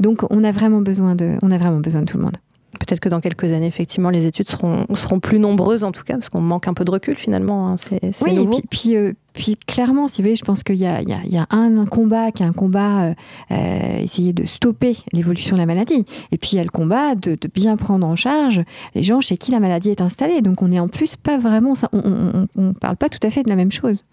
[0.00, 2.36] Donc on a vraiment besoin de, on a vraiment besoin de tout le monde.
[2.78, 6.14] Peut-être que dans quelques années, effectivement, les études seront, seront plus nombreuses, en tout cas,
[6.14, 7.68] parce qu'on manque un peu de recul, finalement.
[7.68, 7.76] Hein.
[7.76, 8.96] C'est, oui, et puis, puis,
[9.32, 11.46] puis, clairement, si vous voulez, je pense qu'il y a, il y a, y a
[11.50, 13.14] un, combat qui est un combat, euh,
[13.50, 16.04] euh, essayer de stopper l'évolution de la maladie.
[16.32, 18.62] Et puis, il y a le combat de, de, bien prendre en charge
[18.94, 20.40] les gens chez qui la maladie est installée.
[20.40, 21.74] Donc, on est en plus pas vraiment...
[21.74, 24.04] Ça, on ne parle pas tout à fait de la même chose.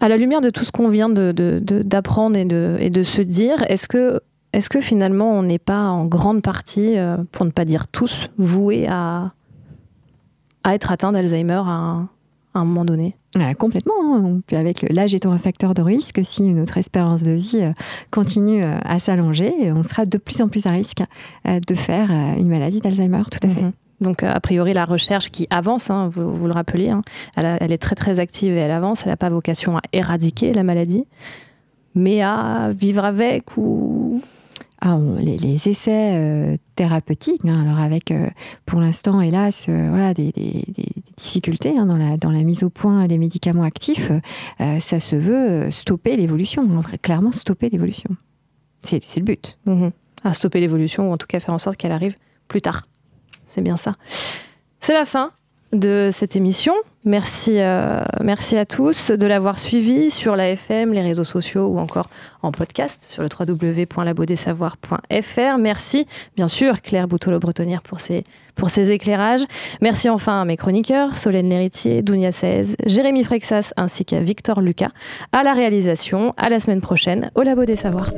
[0.00, 3.86] À la lumière de tout ce qu'on vient de, d'apprendre et de se dire, est-ce
[3.86, 4.20] que
[4.52, 8.28] est-ce que finalement on n'est pas en grande partie, euh, pour ne pas dire tous,
[8.38, 9.32] voués à,
[10.64, 12.06] à être atteint d'Alzheimer à
[12.52, 13.16] à un moment donné?
[13.60, 13.94] Complètement.
[14.12, 14.40] Hein.
[14.52, 17.72] avec l'âge étant un facteur de risque, si notre espérance de vie euh,
[18.10, 21.02] continue euh, à s'allonger, on sera de plus en plus à risque
[21.44, 23.62] de faire une maladie d'Alzheimer, tout à fait.
[23.62, 23.72] Mhm.
[24.00, 27.02] Donc, a priori, la recherche qui avance, hein, vous, le rappelez, hein,
[27.36, 29.02] elle, est très très active et elle avance.
[29.04, 31.04] Elle n'a pas vocation à éradiquer la maladie,
[31.94, 34.22] mais à vivre avec ou
[34.82, 38.28] ah, les, essais euh, thérapeutiques, hein, alors avec euh,
[38.64, 40.32] pour l'instant, hélas, euh, voilà, des,
[41.18, 44.10] difficultés hein, dans, la, mise au point des médicaments actifs,
[44.58, 46.66] ça se veut stopper l'évolution,
[47.02, 48.10] clairement stopper l'évolution.
[48.82, 49.58] C'est le but.
[50.24, 52.16] À stopper l'évolution, ou en tout cas faire en sorte qu'elle arrive
[52.48, 52.86] plus tard.
[53.46, 53.96] C'est bien ça.
[54.80, 55.32] C'est la fin
[55.72, 56.74] de cette émission.
[57.04, 61.78] Merci, euh, merci à tous de l'avoir suivi sur la FM, les réseaux sociaux ou
[61.78, 62.10] encore
[62.42, 65.58] en podcast sur le www.labaudessavoir.fr.
[65.58, 66.06] Merci
[66.36, 69.46] bien sûr Claire Boutolo-Bretonnière pour ses, pour ses éclairages.
[69.80, 74.90] Merci enfin à mes chroniqueurs, Solène Léritier, Dounia 16, Jérémy Frexas ainsi qu'à Victor Lucas.
[75.32, 78.10] À la réalisation, à la semaine prochaine au Labo des Savoirs.